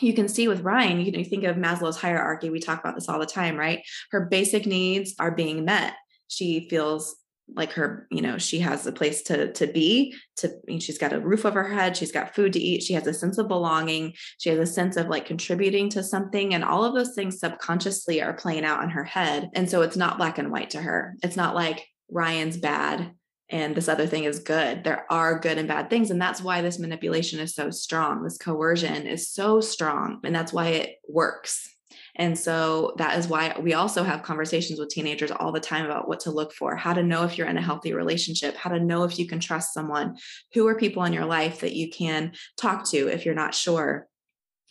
you 0.03 0.13
can 0.13 0.27
see 0.27 0.47
with 0.47 0.61
Ryan, 0.61 1.01
you 1.01 1.11
know, 1.11 1.19
you 1.19 1.25
think 1.25 1.43
of 1.43 1.55
Maslow's 1.55 1.97
hierarchy. 1.97 2.49
We 2.49 2.59
talk 2.59 2.79
about 2.79 2.95
this 2.95 3.09
all 3.09 3.19
the 3.19 3.25
time, 3.25 3.57
right? 3.57 3.81
Her 4.11 4.25
basic 4.25 4.65
needs 4.65 5.15
are 5.19 5.31
being 5.31 5.65
met. 5.65 5.93
She 6.27 6.67
feels 6.69 7.15
like 7.55 7.73
her, 7.73 8.07
you 8.09 8.21
know, 8.21 8.37
she 8.37 8.59
has 8.59 8.87
a 8.87 8.91
place 8.91 9.21
to 9.23 9.51
to 9.53 9.67
be, 9.67 10.15
to 10.37 10.49
she's 10.79 10.97
got 10.97 11.13
a 11.13 11.19
roof 11.19 11.45
over 11.45 11.63
her 11.63 11.73
head, 11.73 11.97
she's 11.97 12.11
got 12.11 12.33
food 12.33 12.53
to 12.53 12.59
eat, 12.59 12.83
she 12.83 12.93
has 12.93 13.05
a 13.05 13.13
sense 13.13 13.37
of 13.37 13.49
belonging, 13.49 14.13
she 14.37 14.49
has 14.49 14.57
a 14.57 14.71
sense 14.71 14.95
of 14.95 15.07
like 15.07 15.25
contributing 15.25 15.89
to 15.89 16.03
something. 16.03 16.53
And 16.53 16.63
all 16.63 16.85
of 16.85 16.95
those 16.95 17.13
things 17.13 17.39
subconsciously 17.39 18.21
are 18.21 18.33
playing 18.33 18.63
out 18.63 18.83
in 18.83 18.89
her 18.91 19.03
head. 19.03 19.49
And 19.53 19.69
so 19.69 19.81
it's 19.81 19.97
not 19.97 20.17
black 20.17 20.37
and 20.37 20.51
white 20.51 20.69
to 20.71 20.81
her. 20.81 21.15
It's 21.21 21.35
not 21.35 21.53
like 21.53 21.85
Ryan's 22.09 22.57
bad 22.57 23.11
and 23.53 23.75
this 23.75 23.87
other 23.87 24.07
thing 24.07 24.23
is 24.23 24.39
good. 24.39 24.83
There 24.83 25.05
are 25.11 25.37
good 25.37 25.59
and 25.59 25.67
bad 25.67 25.87
things. 25.87 26.09
And 26.09 26.19
that's 26.19 26.41
why 26.41 26.61
this 26.61 26.79
manipulation 26.79 27.39
is 27.39 27.53
so 27.53 27.69
strong. 27.69 28.23
This 28.23 28.39
coercion 28.39 29.05
is 29.05 29.29
so 29.29 29.61
strong. 29.61 30.19
And 30.23 30.33
that's 30.33 30.51
why 30.51 30.69
it 30.69 30.95
works. 31.07 31.69
And 32.15 32.37
so 32.37 32.95
that 32.97 33.19
is 33.19 33.27
why 33.27 33.55
we 33.61 33.75
also 33.75 34.03
have 34.03 34.23
conversations 34.23 34.79
with 34.79 34.89
teenagers 34.89 35.29
all 35.29 35.51
the 35.51 35.59
time 35.59 35.85
about 35.85 36.07
what 36.07 36.21
to 36.21 36.31
look 36.31 36.51
for, 36.51 36.75
how 36.75 36.93
to 36.93 37.03
know 37.03 37.25
if 37.25 37.37
you're 37.37 37.47
in 37.47 37.59
a 37.59 37.61
healthy 37.61 37.93
relationship, 37.93 38.55
how 38.55 38.71
to 38.71 38.79
know 38.79 39.03
if 39.03 39.19
you 39.19 39.27
can 39.27 39.39
trust 39.39 39.71
someone, 39.71 40.17
who 40.55 40.67
are 40.67 40.75
people 40.75 41.03
in 41.03 41.13
your 41.13 41.25
life 41.25 41.59
that 41.59 41.75
you 41.75 41.91
can 41.91 42.31
talk 42.57 42.89
to 42.89 43.07
if 43.07 43.23
you're 43.23 43.35
not 43.35 43.53
sure. 43.53 44.07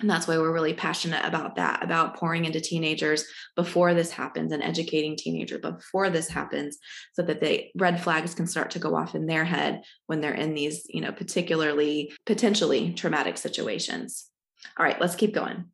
And 0.03 0.11
that's 0.11 0.27
why 0.27 0.37
we're 0.37 0.53
really 0.53 0.75
passionate 0.75 1.25
about 1.25 1.57
that, 1.57 1.83
about 1.83 2.17
pouring 2.17 2.45
into 2.45 2.61
teenagers 2.61 3.25
before 3.55 3.95
this 3.95 4.11
happens 4.11 4.51
and 4.51 4.63
educating 4.63 5.17
teenagers 5.17 5.61
before 5.61 6.11
this 6.11 6.29
happens 6.29 6.79
so 7.13 7.23
that 7.23 7.41
the 7.41 7.69
red 7.77 8.03
flags 8.03 8.35
can 8.35 8.49
start 8.49 8.73
to 8.73 8.81
go 8.81 8.97
off 8.97 9.15
in 9.15 9.27
their 9.27 9.45
head 9.45 9.83
when 10.07 10.21
they're 10.21 10.35
in 10.35 10.55
these, 10.55 10.83
you 10.89 11.01
know, 11.01 11.13
particularly 11.13 12.13
potentially 12.27 12.93
traumatic 12.95 13.39
situations. 13.39 14.29
All 14.77 14.85
right, 14.85 15.01
let's 15.01 15.15
keep 15.15 15.33
going. 15.33 15.67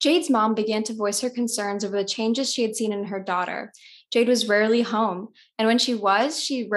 Jade's 0.00 0.28
mom 0.28 0.54
began 0.54 0.82
to 0.82 0.94
voice 0.94 1.20
her 1.20 1.30
concerns 1.30 1.84
over 1.84 1.96
the 1.96 2.04
changes 2.04 2.52
she 2.52 2.62
had 2.62 2.74
seen 2.74 2.92
in 2.92 3.04
her 3.04 3.20
daughter. 3.20 3.72
Jade 4.12 4.28
was 4.28 4.48
rarely 4.48 4.82
home, 4.82 5.28
and 5.58 5.66
when 5.66 5.78
she 5.78 5.94
was, 5.94 6.42
she 6.42 6.68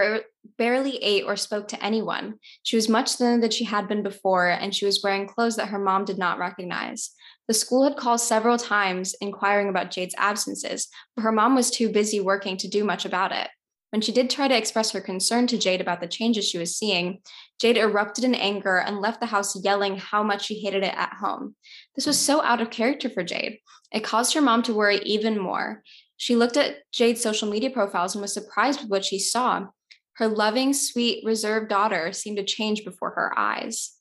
barely 0.58 0.98
ate 1.04 1.26
or 1.26 1.36
spoke 1.36 1.68
to 1.68 1.84
anyone. 1.84 2.36
She 2.64 2.78
was 2.78 2.88
much 2.88 3.14
thinner 3.14 3.42
than 3.42 3.52
she 3.52 3.66
had 3.66 3.90
been 3.90 4.04
before, 4.04 4.48
and 4.48 4.74
she 4.74 4.86
was 4.86 5.02
wearing 5.04 5.28
clothes 5.28 5.58
that 5.58 5.68
her 5.68 5.80
mom 5.80 6.06
did 6.06 6.18
not 6.18 6.40
recognize. 6.40 7.12
The 7.48 7.54
school 7.54 7.84
had 7.84 7.98
called 7.98 8.22
several 8.22 8.58
times 8.58 9.16
inquiring 9.20 9.68
about 9.68 9.92
Jade's 9.92 10.16
absences, 10.18 10.88
but 11.16 11.24
her 11.24 11.32
mom 11.32 11.56
was 11.56 11.70
too 11.70 11.90
busy 11.90 12.22
working 12.22 12.56
to 12.58 12.70
do 12.70 12.86
much 12.86 13.06
about 13.06 13.34
it. 13.34 13.50
When 13.92 14.02
she 14.02 14.12
did 14.12 14.30
try 14.30 14.48
to 14.48 14.58
express 14.58 14.92
her 14.92 15.02
concern 15.02 15.48
to 15.48 15.58
Jade 15.58 15.80
about 15.80 16.02
the 16.02 16.08
changes 16.08 16.48
she 16.48 16.58
was 16.58 16.76
seeing, 16.76 17.20
Jade 17.60 17.78
erupted 17.78 18.24
in 18.24 18.36
anger 18.36 18.78
and 18.78 19.00
left 19.00 19.20
the 19.20 19.28
house 19.28 19.62
yelling 19.64 19.98
how 19.98 20.24
much 20.24 20.46
she 20.46 20.60
hated 20.60 20.84
it 20.84 20.94
at 20.96 21.14
home. 21.14 21.56
This 21.96 22.06
was 22.06 22.20
so 22.20 22.42
out 22.42 22.62
of 22.62 22.70
character 22.70 23.10
for 23.10 23.24
Jade. 23.24 23.60
It 23.94 24.04
caused 24.04 24.34
her 24.34 24.42
mom 24.42 24.64
to 24.64 24.74
worry 24.74 24.98
even 25.04 25.40
more. 25.40 25.84
She 26.18 26.36
looked 26.36 26.58
at 26.58 26.78
Jade's 26.92 27.22
social 27.22 27.50
media 27.50 27.70
profiles 27.70 28.16
and 28.16 28.22
was 28.22 28.34
surprised 28.34 28.82
with 28.82 28.90
what 28.90 29.06
she 29.06 29.20
saw. 29.20 29.68
Her 30.14 30.28
loving, 30.28 30.74
sweet, 30.74 31.24
reserved 31.26 31.70
daughter 31.70 32.14
seemed 32.14 32.38
to 32.38 32.44
change 32.44 32.86
before 32.86 33.12
her 33.12 33.38
eyes. 33.38 33.94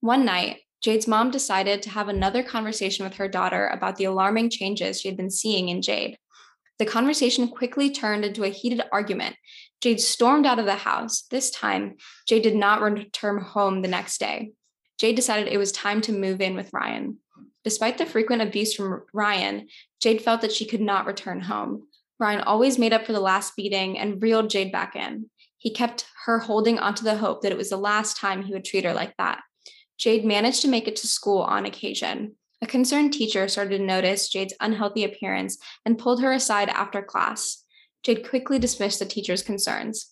One 0.00 0.24
night, 0.24 0.58
Jade's 0.82 1.08
mom 1.08 1.30
decided 1.30 1.80
to 1.82 1.90
have 1.90 2.08
another 2.08 2.42
conversation 2.42 3.04
with 3.04 3.14
her 3.14 3.28
daughter 3.28 3.68
about 3.68 3.96
the 3.96 4.04
alarming 4.04 4.50
changes 4.50 5.00
she 5.00 5.08
had 5.08 5.16
been 5.16 5.30
seeing 5.30 5.70
in 5.70 5.80
Jade. 5.80 6.18
The 6.78 6.84
conversation 6.84 7.48
quickly 7.48 7.90
turned 7.90 8.24
into 8.24 8.44
a 8.44 8.48
heated 8.48 8.82
argument. 8.92 9.36
Jade 9.80 10.00
stormed 10.00 10.44
out 10.44 10.58
of 10.58 10.66
the 10.66 10.74
house. 10.74 11.22
This 11.30 11.50
time, 11.50 11.96
Jade 12.28 12.42
did 12.42 12.56
not 12.56 12.82
return 12.82 13.40
home 13.40 13.80
the 13.80 13.88
next 13.88 14.18
day. 14.18 14.52
Jade 14.98 15.16
decided 15.16 15.48
it 15.48 15.58
was 15.58 15.72
time 15.72 16.00
to 16.02 16.12
move 16.12 16.40
in 16.40 16.54
with 16.54 16.72
Ryan. 16.72 17.18
Despite 17.64 17.98
the 17.98 18.06
frequent 18.06 18.42
abuse 18.42 18.74
from 18.74 19.02
Ryan, 19.12 19.68
Jade 20.00 20.22
felt 20.22 20.42
that 20.42 20.52
she 20.52 20.66
could 20.66 20.82
not 20.82 21.06
return 21.06 21.40
home. 21.40 21.88
Ryan 22.20 22.42
always 22.42 22.78
made 22.78 22.92
up 22.92 23.06
for 23.06 23.12
the 23.12 23.20
last 23.20 23.56
beating 23.56 23.98
and 23.98 24.22
reeled 24.22 24.50
Jade 24.50 24.70
back 24.70 24.94
in. 24.94 25.30
He 25.56 25.72
kept 25.72 26.06
her 26.26 26.40
holding 26.40 26.78
onto 26.78 27.02
the 27.02 27.16
hope 27.16 27.40
that 27.40 27.52
it 27.52 27.58
was 27.58 27.70
the 27.70 27.78
last 27.78 28.18
time 28.18 28.42
he 28.42 28.52
would 28.52 28.64
treat 28.64 28.84
her 28.84 28.92
like 28.92 29.16
that. 29.16 29.40
Jade 29.96 30.24
managed 30.24 30.60
to 30.62 30.68
make 30.68 30.86
it 30.86 30.96
to 30.96 31.06
school 31.06 31.40
on 31.40 31.64
occasion. 31.64 32.36
A 32.60 32.66
concerned 32.66 33.12
teacher 33.12 33.48
started 33.48 33.78
to 33.78 33.84
notice 33.84 34.28
Jade's 34.28 34.54
unhealthy 34.60 35.04
appearance 35.04 35.58
and 35.84 35.98
pulled 35.98 36.20
her 36.22 36.32
aside 36.32 36.68
after 36.68 37.02
class. 37.02 37.64
Jade 38.02 38.28
quickly 38.28 38.58
dismissed 38.58 38.98
the 38.98 39.06
teacher's 39.06 39.42
concerns. 39.42 40.10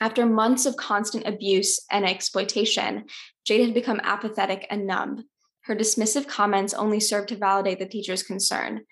After 0.00 0.26
months 0.26 0.66
of 0.66 0.76
constant 0.76 1.26
abuse 1.26 1.80
and 1.90 2.06
exploitation, 2.06 3.06
Jade 3.44 3.62
had 3.62 3.74
become 3.74 4.00
apathetic 4.02 4.66
and 4.70 4.86
numb. 4.86 5.24
Her 5.68 5.76
dismissive 5.76 6.26
comments 6.26 6.72
only 6.72 6.98
served 6.98 7.28
to 7.28 7.36
validate 7.36 7.78
the 7.78 7.86
teacher's 7.86 8.22
concern. 8.22 8.86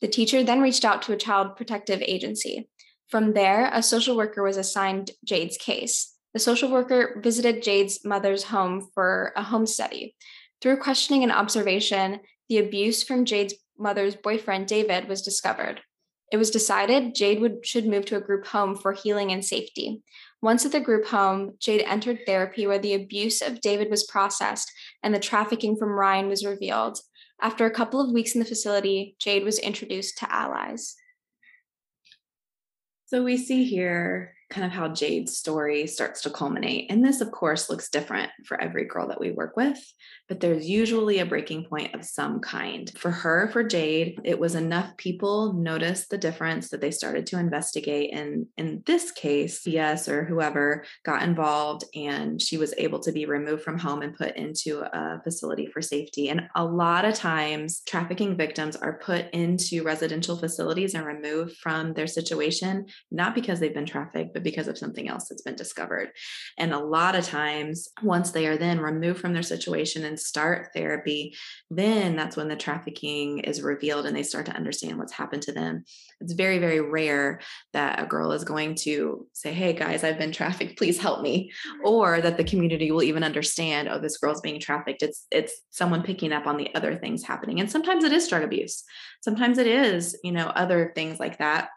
The 0.00 0.08
teacher 0.08 0.42
then 0.42 0.62
reached 0.62 0.82
out 0.82 1.02
to 1.02 1.12
a 1.12 1.18
child 1.18 1.54
protective 1.54 2.00
agency. 2.00 2.70
From 3.10 3.34
there, 3.34 3.68
a 3.70 3.82
social 3.82 4.16
worker 4.16 4.42
was 4.42 4.56
assigned 4.56 5.10
Jade's 5.22 5.58
case. 5.58 6.14
The 6.32 6.40
social 6.40 6.70
worker 6.70 7.20
visited 7.22 7.62
Jade's 7.62 8.06
mother's 8.06 8.44
home 8.44 8.88
for 8.94 9.34
a 9.36 9.42
home 9.42 9.66
study. 9.66 10.16
Through 10.62 10.78
questioning 10.78 11.24
and 11.24 11.30
observation, 11.30 12.20
the 12.48 12.56
abuse 12.56 13.02
from 13.02 13.26
Jade's 13.26 13.54
mother's 13.78 14.16
boyfriend, 14.16 14.66
David, 14.66 15.08
was 15.08 15.20
discovered. 15.20 15.82
It 16.32 16.38
was 16.38 16.50
decided 16.50 17.14
Jade 17.14 17.42
would, 17.42 17.66
should 17.66 17.86
move 17.86 18.06
to 18.06 18.16
a 18.16 18.22
group 18.22 18.46
home 18.46 18.76
for 18.76 18.94
healing 18.94 19.30
and 19.30 19.44
safety. 19.44 20.02
Once 20.44 20.66
at 20.66 20.72
the 20.72 20.80
group 20.80 21.06
home, 21.06 21.54
Jade 21.58 21.80
entered 21.86 22.18
therapy 22.26 22.66
where 22.66 22.78
the 22.78 22.92
abuse 22.92 23.40
of 23.40 23.62
David 23.62 23.88
was 23.88 24.04
processed 24.04 24.70
and 25.02 25.14
the 25.14 25.18
trafficking 25.18 25.74
from 25.74 25.88
Ryan 25.88 26.28
was 26.28 26.44
revealed. 26.44 26.98
After 27.40 27.64
a 27.64 27.70
couple 27.70 27.98
of 27.98 28.12
weeks 28.12 28.34
in 28.34 28.40
the 28.40 28.44
facility, 28.44 29.16
Jade 29.18 29.42
was 29.42 29.58
introduced 29.58 30.18
to 30.18 30.30
allies. 30.30 30.96
So 33.06 33.24
we 33.24 33.38
see 33.38 33.64
here 33.64 34.33
kind 34.50 34.66
of 34.66 34.72
how 34.72 34.88
Jade's 34.88 35.36
story 35.36 35.86
starts 35.86 36.22
to 36.22 36.30
culminate. 36.30 36.90
And 36.90 37.04
this, 37.04 37.20
of 37.20 37.30
course, 37.30 37.70
looks 37.70 37.88
different 37.88 38.30
for 38.46 38.60
every 38.60 38.84
girl 38.84 39.08
that 39.08 39.20
we 39.20 39.30
work 39.30 39.56
with, 39.56 39.78
but 40.28 40.40
there's 40.40 40.68
usually 40.68 41.18
a 41.18 41.26
breaking 41.26 41.64
point 41.64 41.94
of 41.94 42.04
some 42.04 42.40
kind. 42.40 42.90
For 42.96 43.10
her, 43.10 43.48
for 43.52 43.64
Jade, 43.64 44.20
it 44.24 44.38
was 44.38 44.54
enough 44.54 44.96
people 44.96 45.54
noticed 45.54 46.10
the 46.10 46.18
difference 46.18 46.70
that 46.70 46.80
they 46.80 46.90
started 46.90 47.26
to 47.26 47.38
investigate. 47.38 48.12
And 48.14 48.46
in 48.56 48.82
this 48.86 49.10
case, 49.10 49.62
CS 49.62 50.08
or 50.08 50.24
whoever 50.24 50.84
got 51.04 51.22
involved, 51.22 51.84
and 51.94 52.40
she 52.40 52.56
was 52.56 52.74
able 52.78 53.00
to 53.00 53.12
be 53.12 53.26
removed 53.26 53.62
from 53.62 53.78
home 53.78 54.02
and 54.02 54.16
put 54.16 54.36
into 54.36 54.80
a 54.80 55.20
facility 55.24 55.66
for 55.66 55.80
safety. 55.80 56.28
And 56.28 56.48
a 56.54 56.64
lot 56.64 57.04
of 57.04 57.14
times, 57.14 57.80
trafficking 57.86 58.36
victims 58.36 58.76
are 58.76 58.98
put 58.98 59.30
into 59.32 59.82
residential 59.82 60.36
facilities 60.36 60.94
and 60.94 61.06
removed 61.06 61.56
from 61.56 61.94
their 61.94 62.06
situation, 62.06 62.86
not 63.10 63.34
because 63.34 63.60
they've 63.60 63.74
been 63.74 63.86
trafficked, 63.86 64.33
but 64.34 64.42
because 64.42 64.68
of 64.68 64.76
something 64.76 65.08
else 65.08 65.28
that's 65.28 65.42
been 65.42 65.54
discovered. 65.54 66.10
And 66.58 66.74
a 66.74 66.78
lot 66.78 67.14
of 67.14 67.24
times, 67.24 67.88
once 68.02 68.32
they 68.32 68.46
are 68.46 68.58
then 68.58 68.80
removed 68.80 69.20
from 69.20 69.32
their 69.32 69.42
situation 69.42 70.04
and 70.04 70.20
start 70.20 70.70
therapy, 70.74 71.34
then 71.70 72.16
that's 72.16 72.36
when 72.36 72.48
the 72.48 72.56
trafficking 72.56 73.38
is 73.38 73.62
revealed 73.62 74.04
and 74.04 74.14
they 74.14 74.22
start 74.22 74.46
to 74.46 74.56
understand 74.56 74.98
what's 74.98 75.12
happened 75.12 75.42
to 75.42 75.52
them. 75.52 75.84
It's 76.20 76.34
very, 76.34 76.58
very 76.58 76.80
rare 76.80 77.40
that 77.72 78.02
a 78.02 78.06
girl 78.06 78.32
is 78.32 78.44
going 78.44 78.74
to 78.82 79.26
say, 79.32 79.52
Hey 79.52 79.72
guys, 79.72 80.04
I've 80.04 80.18
been 80.18 80.32
trafficked, 80.32 80.76
please 80.76 80.98
help 81.00 81.22
me. 81.22 81.52
Or 81.84 82.20
that 82.20 82.36
the 82.36 82.44
community 82.44 82.90
will 82.90 83.02
even 83.02 83.24
understand, 83.24 83.88
oh, 83.88 84.00
this 84.00 84.18
girl's 84.18 84.40
being 84.40 84.60
trafficked. 84.60 85.02
It's 85.02 85.26
it's 85.30 85.54
someone 85.70 86.02
picking 86.02 86.32
up 86.32 86.46
on 86.46 86.56
the 86.56 86.74
other 86.74 86.96
things 86.96 87.22
happening. 87.22 87.60
And 87.60 87.70
sometimes 87.70 88.04
it 88.04 88.12
is 88.12 88.28
drug 88.28 88.42
abuse. 88.42 88.82
Sometimes 89.22 89.58
it 89.58 89.66
is, 89.66 90.18
you 90.24 90.32
know, 90.32 90.46
other 90.46 90.92
things 90.94 91.20
like 91.20 91.38
that 91.38 91.68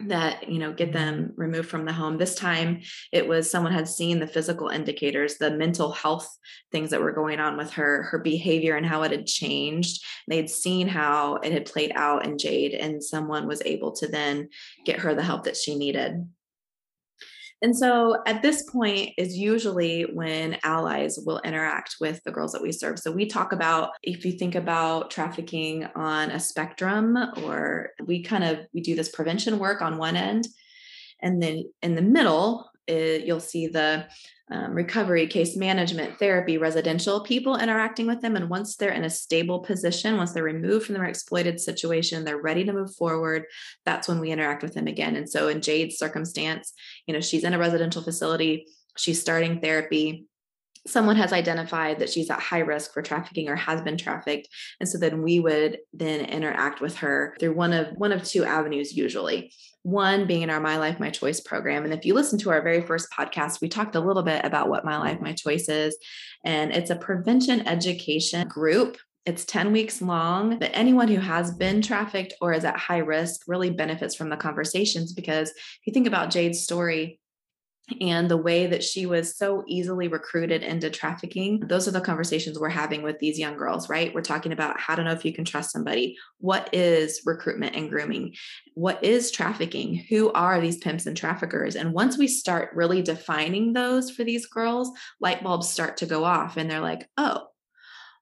that 0.00 0.48
you 0.48 0.58
know 0.58 0.72
get 0.72 0.92
them 0.92 1.32
removed 1.36 1.68
from 1.68 1.84
the 1.84 1.92
home. 1.92 2.18
This 2.18 2.34
time 2.34 2.80
it 3.12 3.26
was 3.26 3.48
someone 3.50 3.72
had 3.72 3.88
seen 3.88 4.18
the 4.18 4.26
physical 4.26 4.68
indicators 4.68 5.36
the 5.36 5.50
mental 5.50 5.92
health 5.92 6.28
things 6.72 6.90
that 6.90 7.00
were 7.00 7.12
going 7.12 7.40
on 7.40 7.56
with 7.56 7.70
her 7.72 8.02
her 8.04 8.18
behavior 8.18 8.76
and 8.76 8.84
how 8.84 9.02
it 9.02 9.12
had 9.12 9.26
changed. 9.26 10.04
They'd 10.28 10.50
seen 10.50 10.88
how 10.88 11.36
it 11.36 11.52
had 11.52 11.66
played 11.66 11.92
out 11.94 12.26
in 12.26 12.38
jade 12.38 12.74
and 12.74 13.02
someone 13.02 13.46
was 13.46 13.62
able 13.64 13.92
to 13.92 14.08
then 14.08 14.48
get 14.84 15.00
her 15.00 15.14
the 15.14 15.22
help 15.22 15.44
that 15.44 15.56
she 15.56 15.76
needed 15.76 16.26
and 17.64 17.74
so 17.74 18.18
at 18.26 18.42
this 18.42 18.68
point 18.70 19.12
is 19.16 19.38
usually 19.38 20.02
when 20.02 20.58
allies 20.64 21.18
will 21.24 21.40
interact 21.46 21.96
with 21.98 22.22
the 22.22 22.30
girls 22.30 22.52
that 22.52 22.60
we 22.60 22.70
serve. 22.70 22.98
So 22.98 23.10
we 23.10 23.24
talk 23.24 23.54
about 23.54 23.92
if 24.02 24.22
you 24.26 24.32
think 24.32 24.54
about 24.54 25.10
trafficking 25.10 25.86
on 25.96 26.30
a 26.30 26.38
spectrum 26.38 27.16
or 27.42 27.92
we 28.04 28.22
kind 28.22 28.44
of 28.44 28.58
we 28.74 28.82
do 28.82 28.94
this 28.94 29.08
prevention 29.08 29.58
work 29.58 29.80
on 29.80 29.96
one 29.96 30.14
end 30.14 30.46
and 31.22 31.42
then 31.42 31.64
in 31.80 31.94
the 31.94 32.02
middle 32.02 32.68
it, 32.86 33.24
you'll 33.24 33.40
see 33.40 33.66
the 33.66 34.06
um, 34.50 34.74
recovery, 34.74 35.26
case 35.26 35.56
management, 35.56 36.18
therapy, 36.18 36.58
residential 36.58 37.22
people 37.22 37.56
interacting 37.56 38.06
with 38.06 38.20
them. 38.20 38.36
And 38.36 38.50
once 38.50 38.76
they're 38.76 38.92
in 38.92 39.04
a 39.04 39.10
stable 39.10 39.60
position, 39.60 40.18
once 40.18 40.32
they're 40.32 40.42
removed 40.42 40.86
from 40.86 40.94
their 40.94 41.04
exploited 41.04 41.58
situation, 41.60 42.24
they're 42.24 42.40
ready 42.40 42.64
to 42.64 42.72
move 42.72 42.94
forward. 42.94 43.44
That's 43.86 44.06
when 44.06 44.20
we 44.20 44.30
interact 44.30 44.62
with 44.62 44.74
them 44.74 44.86
again. 44.86 45.16
And 45.16 45.28
so 45.28 45.48
in 45.48 45.62
Jade's 45.62 45.98
circumstance, 45.98 46.74
you 47.06 47.14
know, 47.14 47.20
she's 47.20 47.44
in 47.44 47.54
a 47.54 47.58
residential 47.58 48.02
facility, 48.02 48.66
she's 48.96 49.20
starting 49.20 49.60
therapy 49.60 50.26
someone 50.86 51.16
has 51.16 51.32
identified 51.32 51.98
that 51.98 52.10
she's 52.10 52.30
at 52.30 52.40
high 52.40 52.58
risk 52.58 52.92
for 52.92 53.02
trafficking 53.02 53.48
or 53.48 53.56
has 53.56 53.80
been 53.82 53.96
trafficked 53.96 54.48
and 54.80 54.88
so 54.88 54.98
then 54.98 55.22
we 55.22 55.40
would 55.40 55.78
then 55.92 56.24
interact 56.26 56.80
with 56.80 56.96
her 56.96 57.34
through 57.40 57.54
one 57.54 57.72
of 57.72 57.88
one 57.96 58.12
of 58.12 58.22
two 58.22 58.44
avenues 58.44 58.94
usually 58.94 59.52
one 59.84 60.26
being 60.26 60.42
in 60.42 60.50
our 60.50 60.60
my 60.60 60.78
life 60.78 60.98
my 60.98 61.10
choice 61.10 61.40
program. 61.40 61.84
And 61.84 61.92
if 61.92 62.04
you 62.04 62.14
listen 62.14 62.38
to 62.40 62.50
our 62.50 62.62
very 62.62 62.80
first 62.80 63.08
podcast 63.12 63.60
we 63.60 63.68
talked 63.68 63.94
a 63.94 64.00
little 64.00 64.22
bit 64.22 64.44
about 64.44 64.68
what 64.68 64.84
my 64.84 64.98
life 64.98 65.20
my 65.20 65.34
choice 65.34 65.68
is. 65.68 65.96
And 66.44 66.72
it's 66.72 66.90
a 66.90 66.96
prevention 66.96 67.68
education 67.68 68.48
group. 68.48 68.96
It's 69.26 69.44
10 69.44 69.72
weeks 69.72 70.02
long, 70.02 70.58
but 70.58 70.70
anyone 70.74 71.08
who 71.08 71.20
has 71.20 71.54
been 71.54 71.80
trafficked 71.80 72.34
or 72.40 72.52
is 72.52 72.64
at 72.64 72.76
high 72.76 72.98
risk 72.98 73.42
really 73.46 73.70
benefits 73.70 74.14
from 74.14 74.30
the 74.30 74.36
conversations 74.36 75.12
because 75.12 75.50
if 75.50 75.80
you 75.86 75.92
think 75.92 76.06
about 76.06 76.30
Jade's 76.30 76.62
story, 76.62 77.20
and 78.00 78.30
the 78.30 78.36
way 78.36 78.66
that 78.66 78.82
she 78.82 79.04
was 79.04 79.36
so 79.36 79.62
easily 79.66 80.08
recruited 80.08 80.62
into 80.62 80.88
trafficking. 80.88 81.60
Those 81.60 81.86
are 81.86 81.90
the 81.90 82.00
conversations 82.00 82.58
we're 82.58 82.70
having 82.70 83.02
with 83.02 83.18
these 83.18 83.38
young 83.38 83.56
girls, 83.56 83.90
right? 83.90 84.14
We're 84.14 84.22
talking 84.22 84.52
about 84.52 84.80
how 84.80 84.94
to 84.94 85.04
know 85.04 85.12
if 85.12 85.24
you 85.24 85.34
can 85.34 85.44
trust 85.44 85.70
somebody. 85.70 86.16
What 86.38 86.70
is 86.72 87.20
recruitment 87.26 87.76
and 87.76 87.90
grooming? 87.90 88.34
What 88.74 89.04
is 89.04 89.30
trafficking? 89.30 89.96
Who 90.08 90.32
are 90.32 90.60
these 90.60 90.78
pimps 90.78 91.06
and 91.06 91.16
traffickers? 91.16 91.76
And 91.76 91.92
once 91.92 92.16
we 92.16 92.26
start 92.26 92.70
really 92.74 93.02
defining 93.02 93.72
those 93.72 94.10
for 94.10 94.24
these 94.24 94.46
girls, 94.46 94.90
light 95.20 95.42
bulbs 95.42 95.68
start 95.68 95.98
to 95.98 96.06
go 96.06 96.24
off 96.24 96.56
and 96.56 96.70
they're 96.70 96.80
like, 96.80 97.08
oh, 97.18 97.48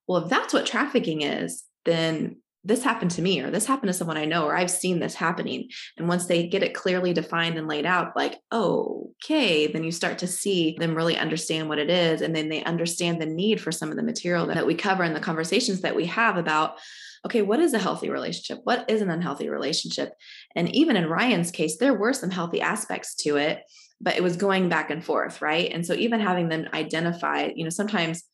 well, 0.09 0.25
if 0.25 0.29
that's 0.29 0.53
what 0.53 0.67
trafficking 0.67 1.23
is, 1.23 1.63
then 1.85 2.42
this 2.65 2.85
happened 2.85 3.11
to 3.13 3.23
me 3.23 3.41
or 3.41 3.51
this 3.51 3.67
happened 3.67 3.89
to 3.89 3.93
someone 3.93 4.17
I 4.17 4.25
know 4.25 4.45
or 4.45 4.57
I've 4.57 4.71
seen 4.71 5.01
this 5.01 5.15
happening. 5.15 5.69
And 5.97 6.09
once 6.09 6.27
they 6.27 6.47
get 6.47 6.63
it 6.63 6.75
clearly 6.75 7.13
defined 7.13 7.59
and 7.59 7.67
laid 7.67 7.87
out, 7.87 8.17
like, 8.17 8.39
okay, 8.53 9.67
then 9.67 9.83
you 9.83 9.91
start 9.91 10.19
to 10.19 10.29
see 10.29 10.77
them 10.79 10.95
really 10.95 11.17
understand 11.17 11.69
what 11.69 11.81
it 11.81 11.91
is. 11.91 12.21
And 12.21 12.35
then 12.35 12.49
they 12.49 12.63
understand 12.63 13.21
the 13.21 13.27
need 13.27 13.61
for 13.61 13.73
some 13.73 13.91
of 13.91 13.97
the 13.97 14.03
material 14.03 14.47
that 14.47 14.67
we 14.67 14.75
cover 14.75 15.03
in 15.03 15.15
the 15.15 15.21
conversations 15.21 15.81
that 15.81 15.97
we 15.97 16.07
have 16.07 16.37
about, 16.37 16.79
okay, 17.27 17.43
what 17.43 17.61
is 17.61 17.75
a 17.75 17.79
healthy 17.79 18.11
relationship? 18.11 18.61
What 18.65 18.89
is 18.89 19.01
an 19.01 19.11
unhealthy 19.11 19.49
relationship? 19.49 20.13
And 20.55 20.73
even 20.75 20.97
in 20.97 21.09
Ryan's 21.09 21.51
case, 21.51 21.79
there 21.79 21.95
were 21.95 22.13
some 22.13 22.31
healthy 22.31 22.61
aspects 22.61 23.15
to 23.17 23.37
it, 23.37 23.63
but 24.01 24.17
it 24.17 24.23
was 24.23 24.37
going 24.37 24.69
back 24.69 24.91
and 24.91 25.05
forth, 25.05 25.43
right? 25.43 25.71
And 25.73 25.87
so 25.87 25.95
even 25.95 26.21
having 26.21 26.49
them 26.49 26.69
identify, 26.73 27.51
you 27.55 27.65
know, 27.65 27.71
sometimes 27.71 28.25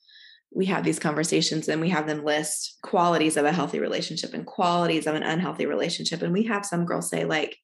we 0.50 0.66
have 0.66 0.84
these 0.84 0.98
conversations 0.98 1.68
and 1.68 1.80
we 1.80 1.90
have 1.90 2.06
them 2.06 2.24
list 2.24 2.78
qualities 2.82 3.36
of 3.36 3.44
a 3.44 3.52
healthy 3.52 3.80
relationship 3.80 4.32
and 4.34 4.46
qualities 4.46 5.06
of 5.06 5.14
an 5.14 5.22
unhealthy 5.22 5.66
relationship. 5.66 6.22
And 6.22 6.32
we 6.32 6.44
have 6.44 6.64
some 6.64 6.84
girls 6.84 7.08
say, 7.08 7.24
like, 7.24 7.58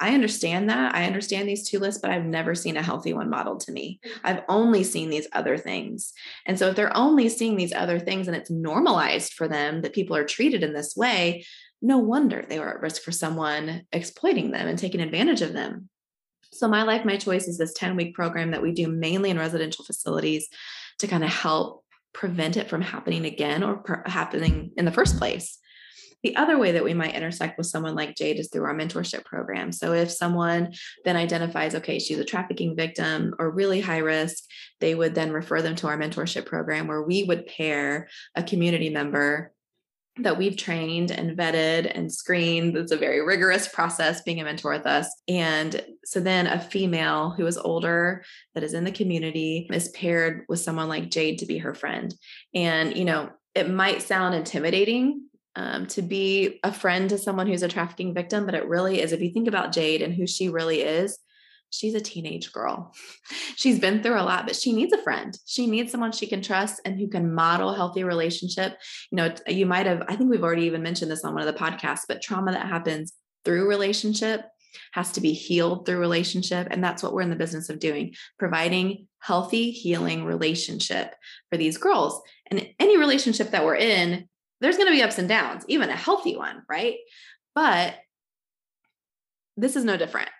I 0.00 0.14
understand 0.14 0.70
that. 0.70 0.94
I 0.94 1.04
understand 1.04 1.46
these 1.46 1.68
two 1.68 1.78
lists, 1.78 2.00
but 2.00 2.10
I've 2.10 2.24
never 2.24 2.54
seen 2.54 2.78
a 2.78 2.82
healthy 2.82 3.12
one 3.12 3.28
modeled 3.28 3.60
to 3.60 3.72
me. 3.72 4.00
Mm. 4.04 4.10
I've 4.24 4.42
only 4.48 4.82
seen 4.82 5.10
these 5.10 5.28
other 5.32 5.58
things. 5.58 6.12
And 6.46 6.58
so 6.58 6.68
if 6.68 6.76
they're 6.76 6.96
only 6.96 7.28
seeing 7.28 7.56
these 7.56 7.74
other 7.74 7.98
things 7.98 8.26
and 8.26 8.36
it's 8.36 8.50
normalized 8.50 9.34
for 9.34 9.46
them 9.46 9.82
that 9.82 9.92
people 9.92 10.16
are 10.16 10.24
treated 10.24 10.62
in 10.62 10.72
this 10.72 10.96
way, 10.96 11.44
no 11.82 11.98
wonder 11.98 12.44
they 12.48 12.58
are 12.58 12.74
at 12.74 12.80
risk 12.80 13.02
for 13.02 13.12
someone 13.12 13.82
exploiting 13.92 14.52
them 14.52 14.66
and 14.66 14.78
taking 14.78 15.00
advantage 15.00 15.42
of 15.42 15.52
them. 15.52 15.90
So, 16.52 16.66
My 16.66 16.82
Life, 16.82 17.04
My 17.04 17.16
Choice 17.16 17.46
is 17.46 17.58
this 17.58 17.74
10 17.74 17.94
week 17.94 18.14
program 18.14 18.52
that 18.52 18.62
we 18.62 18.72
do 18.72 18.88
mainly 18.88 19.30
in 19.30 19.38
residential 19.38 19.84
facilities 19.84 20.48
to 20.98 21.06
kind 21.06 21.24
of 21.24 21.30
help 21.30 21.84
prevent 22.12 22.56
it 22.56 22.68
from 22.68 22.82
happening 22.82 23.24
again 23.24 23.62
or 23.62 23.78
per- 23.78 24.02
happening 24.06 24.72
in 24.76 24.84
the 24.84 24.92
first 24.92 25.18
place. 25.18 25.58
The 26.22 26.36
other 26.36 26.58
way 26.58 26.72
that 26.72 26.84
we 26.84 26.92
might 26.92 27.14
intersect 27.14 27.56
with 27.56 27.66
someone 27.66 27.94
like 27.94 28.16
Jade 28.16 28.38
is 28.38 28.50
through 28.50 28.64
our 28.64 28.74
mentorship 28.74 29.24
program. 29.24 29.72
So 29.72 29.94
if 29.94 30.10
someone 30.10 30.74
then 31.04 31.16
identifies, 31.16 31.74
okay, 31.74 31.98
she's 31.98 32.18
a 32.18 32.24
trafficking 32.24 32.76
victim 32.76 33.34
or 33.38 33.50
really 33.50 33.80
high 33.80 33.98
risk, 33.98 34.44
they 34.80 34.94
would 34.94 35.14
then 35.14 35.32
refer 35.32 35.62
them 35.62 35.76
to 35.76 35.86
our 35.86 35.98
mentorship 35.98 36.44
program 36.44 36.86
where 36.88 37.02
we 37.02 37.24
would 37.24 37.46
pair 37.46 38.08
a 38.34 38.42
community 38.42 38.90
member 38.90 39.52
that 40.18 40.36
we've 40.36 40.56
trained 40.56 41.10
and 41.10 41.36
vetted 41.36 41.90
and 41.94 42.12
screened. 42.12 42.76
It's 42.76 42.92
a 42.92 42.96
very 42.96 43.24
rigorous 43.24 43.68
process 43.68 44.22
being 44.22 44.40
a 44.40 44.44
mentor 44.44 44.72
with 44.72 44.86
us. 44.86 45.08
And 45.28 45.84
so 46.04 46.20
then 46.20 46.46
a 46.46 46.60
female 46.60 47.30
who 47.30 47.46
is 47.46 47.56
older 47.56 48.24
that 48.54 48.64
is 48.64 48.74
in 48.74 48.84
the 48.84 48.92
community 48.92 49.68
is 49.72 49.88
paired 49.90 50.44
with 50.48 50.60
someone 50.60 50.88
like 50.88 51.10
Jade 51.10 51.38
to 51.38 51.46
be 51.46 51.58
her 51.58 51.74
friend. 51.74 52.14
And, 52.54 52.96
you 52.96 53.04
know, 53.04 53.30
it 53.54 53.70
might 53.70 54.02
sound 54.02 54.34
intimidating 54.34 55.22
um, 55.56 55.86
to 55.86 56.02
be 56.02 56.60
a 56.62 56.72
friend 56.72 57.08
to 57.10 57.18
someone 57.18 57.46
who's 57.46 57.62
a 57.62 57.68
trafficking 57.68 58.14
victim, 58.14 58.46
but 58.46 58.54
it 58.54 58.68
really 58.68 59.00
is. 59.00 59.12
If 59.12 59.20
you 59.20 59.32
think 59.32 59.48
about 59.48 59.72
Jade 59.72 60.02
and 60.02 60.14
who 60.14 60.26
she 60.26 60.48
really 60.48 60.82
is, 60.82 61.18
she's 61.70 61.94
a 61.94 62.00
teenage 62.00 62.52
girl. 62.52 62.92
She's 63.56 63.78
been 63.78 64.02
through 64.02 64.18
a 64.20 64.22
lot, 64.22 64.46
but 64.46 64.56
she 64.56 64.72
needs 64.72 64.92
a 64.92 65.02
friend. 65.02 65.36
She 65.46 65.66
needs 65.66 65.92
someone 65.92 66.12
she 66.12 66.26
can 66.26 66.42
trust 66.42 66.80
and 66.84 66.98
who 66.98 67.08
can 67.08 67.32
model 67.32 67.72
healthy 67.72 68.04
relationship. 68.04 68.76
You 69.10 69.16
know, 69.16 69.34
you 69.46 69.66
might 69.66 69.86
have, 69.86 70.02
I 70.08 70.16
think 70.16 70.30
we've 70.30 70.42
already 70.42 70.64
even 70.64 70.82
mentioned 70.82 71.10
this 71.10 71.24
on 71.24 71.34
one 71.34 71.46
of 71.46 71.52
the 71.52 71.60
podcasts, 71.60 72.04
but 72.08 72.22
trauma 72.22 72.52
that 72.52 72.66
happens 72.66 73.12
through 73.44 73.68
relationship 73.68 74.42
has 74.92 75.12
to 75.12 75.20
be 75.20 75.32
healed 75.32 75.86
through 75.86 75.98
relationship. 75.98 76.68
And 76.70 76.82
that's 76.82 77.02
what 77.02 77.12
we're 77.12 77.22
in 77.22 77.30
the 77.30 77.36
business 77.36 77.68
of 77.68 77.78
doing, 77.78 78.14
providing 78.38 79.06
healthy, 79.20 79.70
healing 79.70 80.24
relationship 80.24 81.14
for 81.50 81.56
these 81.56 81.76
girls. 81.76 82.20
And 82.50 82.66
any 82.78 82.96
relationship 82.96 83.50
that 83.50 83.64
we're 83.64 83.76
in, 83.76 84.28
there's 84.60 84.76
going 84.76 84.88
to 84.88 84.94
be 84.94 85.02
ups 85.02 85.18
and 85.18 85.28
downs, 85.28 85.64
even 85.68 85.90
a 85.90 85.96
healthy 85.96 86.36
one, 86.36 86.62
right? 86.68 86.96
But 87.54 87.94
this 89.56 89.76
is 89.76 89.84
no 89.84 89.96
different 89.96 90.30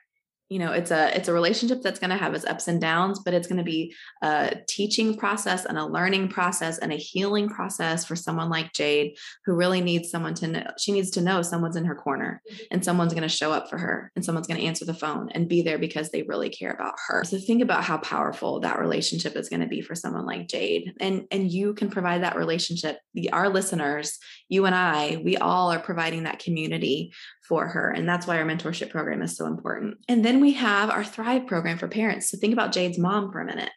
you 0.51 0.59
know 0.59 0.73
it's 0.73 0.91
a 0.91 1.17
it's 1.17 1.29
a 1.29 1.33
relationship 1.33 1.81
that's 1.81 1.99
going 1.99 2.11
to 2.11 2.17
have 2.17 2.35
its 2.35 2.45
ups 2.45 2.69
and 2.69 2.81
downs 2.81 3.21
but 3.25 3.33
it's 3.33 3.47
going 3.47 3.57
to 3.57 3.65
be 3.65 3.95
a 4.23 4.57
teaching 4.69 5.17
process 5.17 5.65
and 5.65 5.79
a 5.79 5.87
learning 5.87 6.29
process 6.29 6.77
and 6.79 6.93
a 6.93 6.97
healing 6.97 7.49
process 7.49 8.05
for 8.05 8.17
someone 8.17 8.51
like 8.51 8.73
jade 8.73 9.17
who 9.47 9.55
really 9.55 9.81
needs 9.81 10.11
someone 10.11 10.35
to 10.35 10.47
know 10.47 10.67
she 10.79 10.93
needs 10.93 11.11
to 11.11 11.23
know 11.23 11.41
someone's 11.41 11.77
in 11.77 11.85
her 11.85 11.95
corner 11.95 12.43
mm-hmm. 12.51 12.65
and 12.71 12.85
someone's 12.85 13.15
going 13.15 13.23
to 13.23 13.29
show 13.29 13.53
up 13.53 13.71
for 13.71 13.79
her 13.79 14.11
and 14.15 14.25
someone's 14.25 14.47
going 14.47 14.61
to 14.61 14.67
answer 14.67 14.85
the 14.85 14.93
phone 14.93 15.31
and 15.31 15.49
be 15.49 15.63
there 15.63 15.79
because 15.79 16.11
they 16.11 16.23
really 16.23 16.51
care 16.51 16.73
about 16.73 16.95
her. 17.07 17.25
So 17.25 17.39
think 17.39 17.63
about 17.63 17.85
how 17.85 17.99
powerful 17.99 18.61
that 18.61 18.79
relationship 18.79 19.37
is 19.37 19.49
going 19.49 19.61
to 19.61 19.67
be 19.67 19.81
for 19.81 19.95
someone 19.95 20.27
like 20.27 20.49
jade. 20.49 20.95
And 21.01 21.27
and 21.31 21.51
you 21.51 21.75
can 21.75 21.91
provide 21.91 22.23
that 22.23 22.37
relationship. 22.37 22.99
The 23.15 23.31
our 23.33 23.49
listeners 23.49 24.19
you 24.51 24.67
and 24.67 24.75
i 24.75 25.21
we 25.25 25.37
all 25.39 25.73
are 25.73 25.79
providing 25.79 26.25
that 26.25 26.41
community 26.41 27.13
for 27.51 27.67
her. 27.67 27.91
And 27.91 28.09
that's 28.09 28.29
why 28.29 28.39
our 28.39 28.47
mentorship 28.47 28.91
program 28.91 29.23
is 29.23 29.37
so 29.37 29.47
important. 29.47 29.99
And 30.09 30.25
then 30.25 30.41
we 30.41 30.53
have 30.53 30.89
our 30.89 31.03
Thrive 31.03 31.49
program 31.49 31.79
for 31.79 31.89
parents. 31.89 32.31
So 32.31 32.39
think 32.39 32.53
about 32.53 32.73
Jade's 32.73 32.97
mom 32.97 33.33
for 33.33 33.41
a 33.41 33.45
minute. 33.45 33.73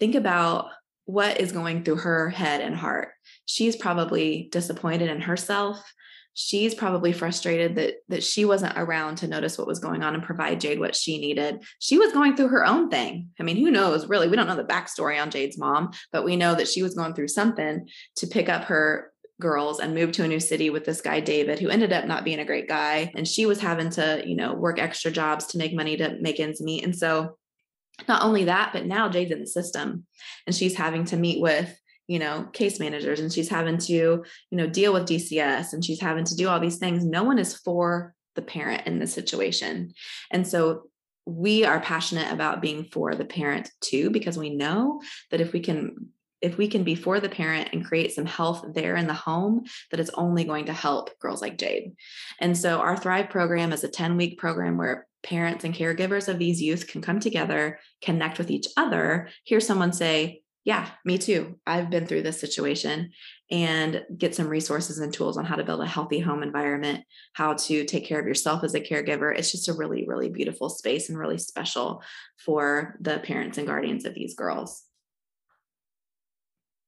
Think 0.00 0.16
about 0.16 0.66
what 1.04 1.40
is 1.40 1.52
going 1.52 1.84
through 1.84 1.98
her 1.98 2.30
head 2.30 2.60
and 2.60 2.74
heart. 2.74 3.10
She's 3.46 3.76
probably 3.76 4.48
disappointed 4.50 5.08
in 5.08 5.20
herself. 5.20 5.80
She's 6.34 6.74
probably 6.74 7.12
frustrated 7.12 7.76
that 7.76 7.94
that 8.08 8.24
she 8.24 8.44
wasn't 8.44 8.76
around 8.76 9.16
to 9.16 9.28
notice 9.28 9.56
what 9.56 9.66
was 9.68 9.78
going 9.78 10.02
on 10.02 10.14
and 10.14 10.22
provide 10.22 10.60
Jade 10.60 10.80
what 10.80 10.96
she 10.96 11.20
needed. 11.20 11.62
She 11.78 11.98
was 11.98 12.12
going 12.12 12.34
through 12.34 12.48
her 12.48 12.66
own 12.66 12.90
thing. 12.90 13.28
I 13.38 13.44
mean, 13.44 13.58
who 13.58 13.70
knows? 13.70 14.08
Really, 14.08 14.28
we 14.28 14.34
don't 14.34 14.48
know 14.48 14.56
the 14.56 14.64
backstory 14.64 15.20
on 15.20 15.30
Jade's 15.30 15.58
mom, 15.58 15.92
but 16.10 16.24
we 16.24 16.34
know 16.34 16.56
that 16.56 16.68
she 16.68 16.82
was 16.82 16.94
going 16.94 17.14
through 17.14 17.28
something 17.28 17.86
to 18.16 18.26
pick 18.26 18.48
up 18.48 18.64
her 18.64 19.11
girls 19.40 19.80
and 19.80 19.94
moved 19.94 20.14
to 20.14 20.24
a 20.24 20.28
new 20.28 20.40
city 20.40 20.70
with 20.70 20.84
this 20.84 21.00
guy 21.00 21.20
David 21.20 21.58
who 21.58 21.68
ended 21.68 21.92
up 21.92 22.06
not 22.06 22.24
being 22.24 22.38
a 22.38 22.44
great 22.44 22.68
guy. 22.68 23.12
And 23.16 23.26
she 23.26 23.46
was 23.46 23.60
having 23.60 23.90
to 23.90 24.22
you 24.26 24.36
know 24.36 24.54
work 24.54 24.78
extra 24.78 25.10
jobs 25.10 25.46
to 25.48 25.58
make 25.58 25.74
money 25.74 25.96
to 25.96 26.16
make 26.20 26.40
ends 26.40 26.60
meet. 26.60 26.84
And 26.84 26.96
so 26.96 27.36
not 28.08 28.22
only 28.22 28.44
that 28.44 28.72
but 28.72 28.86
now 28.86 29.08
Jade's 29.08 29.30
in 29.30 29.40
the 29.40 29.46
system 29.46 30.06
and 30.46 30.54
she's 30.54 30.76
having 30.76 31.04
to 31.06 31.16
meet 31.16 31.40
with 31.40 31.76
you 32.08 32.18
know 32.18 32.48
case 32.52 32.80
managers 32.80 33.20
and 33.20 33.32
she's 33.32 33.48
having 33.48 33.78
to 33.78 33.92
you 33.92 34.24
know 34.50 34.66
deal 34.66 34.92
with 34.92 35.08
DCS 35.08 35.72
and 35.72 35.84
she's 35.84 36.00
having 36.00 36.24
to 36.24 36.36
do 36.36 36.48
all 36.48 36.60
these 36.60 36.78
things. 36.78 37.04
No 37.04 37.24
one 37.24 37.38
is 37.38 37.56
for 37.56 38.14
the 38.34 38.42
parent 38.42 38.86
in 38.86 38.98
this 38.98 39.12
situation. 39.12 39.92
And 40.30 40.46
so 40.46 40.84
we 41.26 41.64
are 41.64 41.80
passionate 41.80 42.32
about 42.32 42.60
being 42.60 42.84
for 42.84 43.14
the 43.14 43.24
parent 43.24 43.70
too 43.80 44.10
because 44.10 44.36
we 44.36 44.50
know 44.50 45.00
that 45.30 45.40
if 45.40 45.52
we 45.52 45.60
can 45.60 46.08
if 46.42 46.58
we 46.58 46.68
can 46.68 46.84
be 46.84 46.94
for 46.94 47.20
the 47.20 47.28
parent 47.28 47.70
and 47.72 47.84
create 47.84 48.12
some 48.12 48.26
health 48.26 48.64
there 48.74 48.96
in 48.96 49.06
the 49.06 49.14
home, 49.14 49.64
that 49.90 50.00
is 50.00 50.10
only 50.10 50.44
going 50.44 50.66
to 50.66 50.72
help 50.72 51.18
girls 51.20 51.40
like 51.40 51.58
Jade. 51.58 51.92
And 52.40 52.56
so 52.56 52.80
our 52.80 52.96
Thrive 52.96 53.30
program 53.30 53.72
is 53.72 53.84
a 53.84 53.88
10 53.88 54.16
week 54.16 54.38
program 54.38 54.76
where 54.76 55.06
parents 55.22 55.64
and 55.64 55.74
caregivers 55.74 56.28
of 56.28 56.38
these 56.38 56.60
youth 56.60 56.88
can 56.88 57.00
come 57.00 57.20
together, 57.20 57.78
connect 58.02 58.38
with 58.38 58.50
each 58.50 58.66
other, 58.76 59.28
hear 59.44 59.60
someone 59.60 59.92
say, 59.92 60.42
yeah, 60.64 60.88
me 61.04 61.18
too. 61.18 61.58
I've 61.66 61.90
been 61.90 62.06
through 62.06 62.22
this 62.22 62.40
situation 62.40 63.10
and 63.50 64.04
get 64.16 64.34
some 64.34 64.48
resources 64.48 64.98
and 64.98 65.12
tools 65.12 65.36
on 65.36 65.44
how 65.44 65.56
to 65.56 65.64
build 65.64 65.80
a 65.80 65.86
healthy 65.86 66.20
home 66.20 66.42
environment, 66.42 67.04
how 67.32 67.54
to 67.54 67.84
take 67.84 68.06
care 68.06 68.20
of 68.20 68.26
yourself 68.26 68.62
as 68.62 68.74
a 68.74 68.80
caregiver. 68.80 69.36
It's 69.36 69.50
just 69.50 69.68
a 69.68 69.72
really, 69.72 70.06
really 70.06 70.28
beautiful 70.28 70.68
space 70.68 71.08
and 71.08 71.18
really 71.18 71.38
special 71.38 72.02
for 72.44 72.96
the 73.00 73.18
parents 73.18 73.58
and 73.58 73.66
guardians 73.66 74.04
of 74.04 74.14
these 74.14 74.34
girls. 74.34 74.84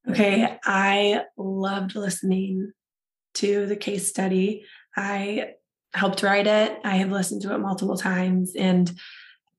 Okay, 0.08 0.58
I 0.64 1.22
loved 1.36 1.96
listening 1.96 2.72
to 3.34 3.66
the 3.66 3.76
case 3.76 4.08
study. 4.08 4.64
I 4.96 5.54
helped 5.94 6.22
write 6.22 6.46
it. 6.46 6.78
I 6.84 6.96
have 6.96 7.10
listened 7.10 7.42
to 7.42 7.54
it 7.54 7.58
multiple 7.58 7.96
times, 7.96 8.54
and 8.54 8.92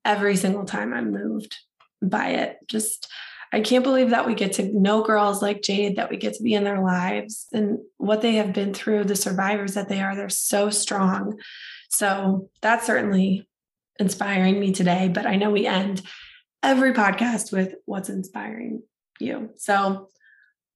every 0.03 0.36
single 0.36 0.65
time 0.65 0.93
I'm 0.93 1.12
moved 1.12 1.55
by 2.01 2.29
it. 2.29 2.58
Just, 2.67 3.12
I 3.51 3.62
can't 3.62 3.84
believe 3.84 4.12
that 4.12 4.27
we 4.27 4.36
get 4.36 4.53
to 4.53 4.79
know 4.79 5.01
girls 5.01 5.41
like 5.41 5.63
Jade, 5.63 5.95
that 5.95 6.12
we 6.12 6.17
get 6.17 6.36
to 6.36 6.43
be 6.43 6.53
in 6.53 6.63
their 6.63 6.81
lives 6.81 7.47
and 7.51 7.79
what 7.97 8.21
they 8.21 8.36
have 8.36 8.53
been 8.53 8.73
through, 8.73 9.05
the 9.05 9.15
survivors 9.15 9.73
that 9.73 9.89
they 9.89 10.01
are. 10.01 10.15
They're 10.15 10.29
so 10.29 10.69
strong. 10.69 11.39
So 11.89 12.49
that's 12.62 12.86
certainly 12.86 13.47
inspiring 13.97 14.60
me 14.60 14.73
today. 14.73 15.08
But 15.08 15.25
I 15.25 15.38
know 15.38 15.49
we 15.49 15.65
end 15.65 16.01
every 16.62 16.93
podcast 16.93 17.51
with 17.51 17.75
what's 17.86 18.10
inspiring 18.10 18.84
you. 19.19 19.49
So 19.55 20.10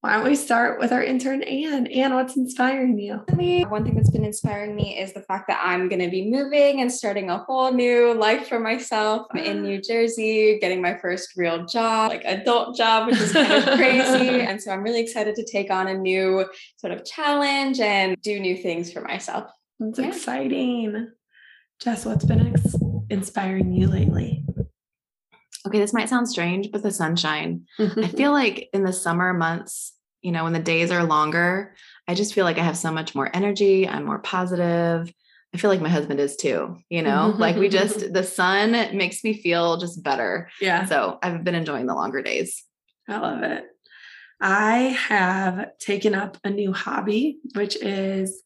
why 0.01 0.13
don't 0.13 0.23
we 0.23 0.35
start 0.35 0.79
with 0.79 0.93
our 0.93 1.03
intern, 1.03 1.43
Anne? 1.43 1.87
Anne, 1.87 2.13
what's 2.13 2.37
inspiring 2.37 2.97
you? 2.97 3.21
One 3.67 3.83
thing 3.83 3.95
that's 3.95 4.09
been 4.09 4.23
inspiring 4.23 4.73
me 4.73 4.97
is 4.97 5.11
the 5.11 5.21
fact 5.23 5.47
that 5.49 5.59
I'm 5.61 5.89
going 5.89 6.01
to 6.01 6.09
be 6.09 6.31
moving 6.31 6.79
and 6.79 6.89
starting 6.89 7.29
a 7.29 7.39
whole 7.39 7.73
new 7.73 8.13
life 8.13 8.47
for 8.47 8.61
myself 8.61 9.27
I'm 9.31 9.39
in 9.39 9.61
New 9.63 9.81
Jersey, 9.81 10.57
getting 10.61 10.81
my 10.81 10.97
first 10.97 11.33
real 11.35 11.65
job, 11.65 12.11
like 12.11 12.23
adult 12.23 12.77
job, 12.77 13.07
which 13.07 13.19
is 13.19 13.33
kind 13.33 13.51
of 13.51 13.65
crazy. 13.77 14.39
And 14.39 14.61
so 14.61 14.71
I'm 14.71 14.83
really 14.83 15.01
excited 15.01 15.35
to 15.35 15.43
take 15.43 15.69
on 15.69 15.87
a 15.87 15.93
new 15.93 16.45
sort 16.77 16.93
of 16.93 17.03
challenge 17.03 17.81
and 17.81 18.15
do 18.21 18.39
new 18.39 18.55
things 18.55 18.93
for 18.93 19.01
myself. 19.01 19.51
It's 19.81 19.99
yeah. 19.99 20.07
exciting. 20.07 21.09
Jess, 21.81 22.05
what's 22.05 22.23
been 22.23 22.53
ex- 22.53 22.75
inspiring 23.09 23.73
you 23.73 23.87
lately? 23.87 24.45
Okay, 25.69 25.79
this 25.79 25.93
might 25.93 26.09
sound 26.09 26.27
strange, 26.27 26.71
but 26.71 26.83
the 26.83 26.91
sunshine. 26.91 27.65
I 27.77 27.83
mm-hmm. 27.83 28.17
feel 28.17 28.31
like 28.31 28.69
in 28.73 28.83
the 28.83 28.93
summer 28.93 29.33
months, 29.33 29.93
you 30.21 30.31
know, 30.31 30.43
when 30.43 30.53
the 30.53 30.59
days 30.59 30.91
are 30.91 31.03
longer, 31.03 31.75
I 32.07 32.15
just 32.15 32.33
feel 32.33 32.43
like 32.43 32.57
I 32.57 32.63
have 32.63 32.77
so 32.77 32.91
much 32.91 33.15
more 33.15 33.29
energy. 33.33 33.87
I'm 33.87 34.05
more 34.05 34.19
positive. 34.19 35.13
I 35.53 35.57
feel 35.57 35.69
like 35.69 35.81
my 35.81 35.89
husband 35.89 36.19
is 36.19 36.35
too, 36.35 36.77
you 36.89 37.01
know, 37.01 37.29
mm-hmm. 37.29 37.41
like 37.41 37.55
we 37.55 37.69
just, 37.69 38.13
the 38.13 38.23
sun 38.23 38.71
makes 38.95 39.23
me 39.23 39.33
feel 39.41 39.77
just 39.77 40.03
better. 40.03 40.49
Yeah. 40.59 40.85
So 40.85 41.17
I've 41.23 41.43
been 41.43 41.55
enjoying 41.55 41.85
the 41.85 41.95
longer 41.95 42.21
days. 42.21 42.63
I 43.07 43.17
love 43.17 43.43
it. 43.43 43.65
I 44.41 44.97
have 45.07 45.77
taken 45.79 46.15
up 46.15 46.37
a 46.43 46.49
new 46.49 46.73
hobby, 46.73 47.39
which 47.55 47.75
is 47.77 48.43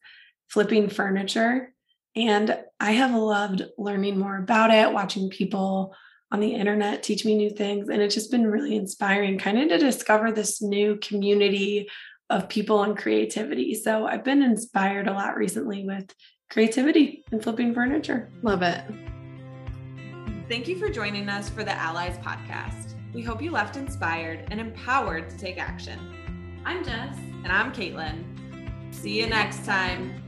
flipping 0.48 0.88
furniture. 0.88 1.72
And 2.16 2.56
I 2.80 2.92
have 2.92 3.14
loved 3.14 3.62
learning 3.76 4.18
more 4.18 4.38
about 4.38 4.72
it, 4.72 4.92
watching 4.92 5.30
people 5.30 5.94
on 6.30 6.40
the 6.40 6.54
internet 6.54 7.02
teach 7.02 7.24
me 7.24 7.34
new 7.34 7.50
things. 7.50 7.88
And 7.88 8.02
it's 8.02 8.14
just 8.14 8.30
been 8.30 8.46
really 8.46 8.76
inspiring, 8.76 9.38
kind 9.38 9.58
of 9.58 9.68
to 9.68 9.78
discover 9.78 10.32
this 10.32 10.60
new 10.60 10.96
community 10.96 11.88
of 12.30 12.48
people 12.48 12.82
and 12.82 12.96
creativity. 12.96 13.74
So 13.74 14.06
I've 14.06 14.24
been 14.24 14.42
inspired 14.42 15.08
a 15.08 15.12
lot 15.12 15.36
recently 15.36 15.84
with 15.84 16.12
creativity 16.50 17.24
and 17.30 17.42
flipping 17.42 17.74
furniture. 17.74 18.30
Love 18.42 18.62
it. 18.62 18.84
Thank 20.48 20.68
you 20.68 20.78
for 20.78 20.88
joining 20.88 21.28
us 21.28 21.48
for 21.48 21.64
the 21.64 21.72
Allies 21.72 22.18
podcast. 22.18 22.94
We 23.14 23.22
hope 23.22 23.40
you 23.40 23.50
left 23.50 23.76
inspired 23.76 24.46
and 24.50 24.60
empowered 24.60 25.30
to 25.30 25.38
take 25.38 25.58
action. 25.58 26.60
I'm 26.64 26.84
Jess. 26.84 27.16
And 27.44 27.52
I'm 27.52 27.72
Caitlin. 27.72 28.24
See 28.94 29.18
you 29.20 29.26
next 29.26 29.64
time. 29.64 30.23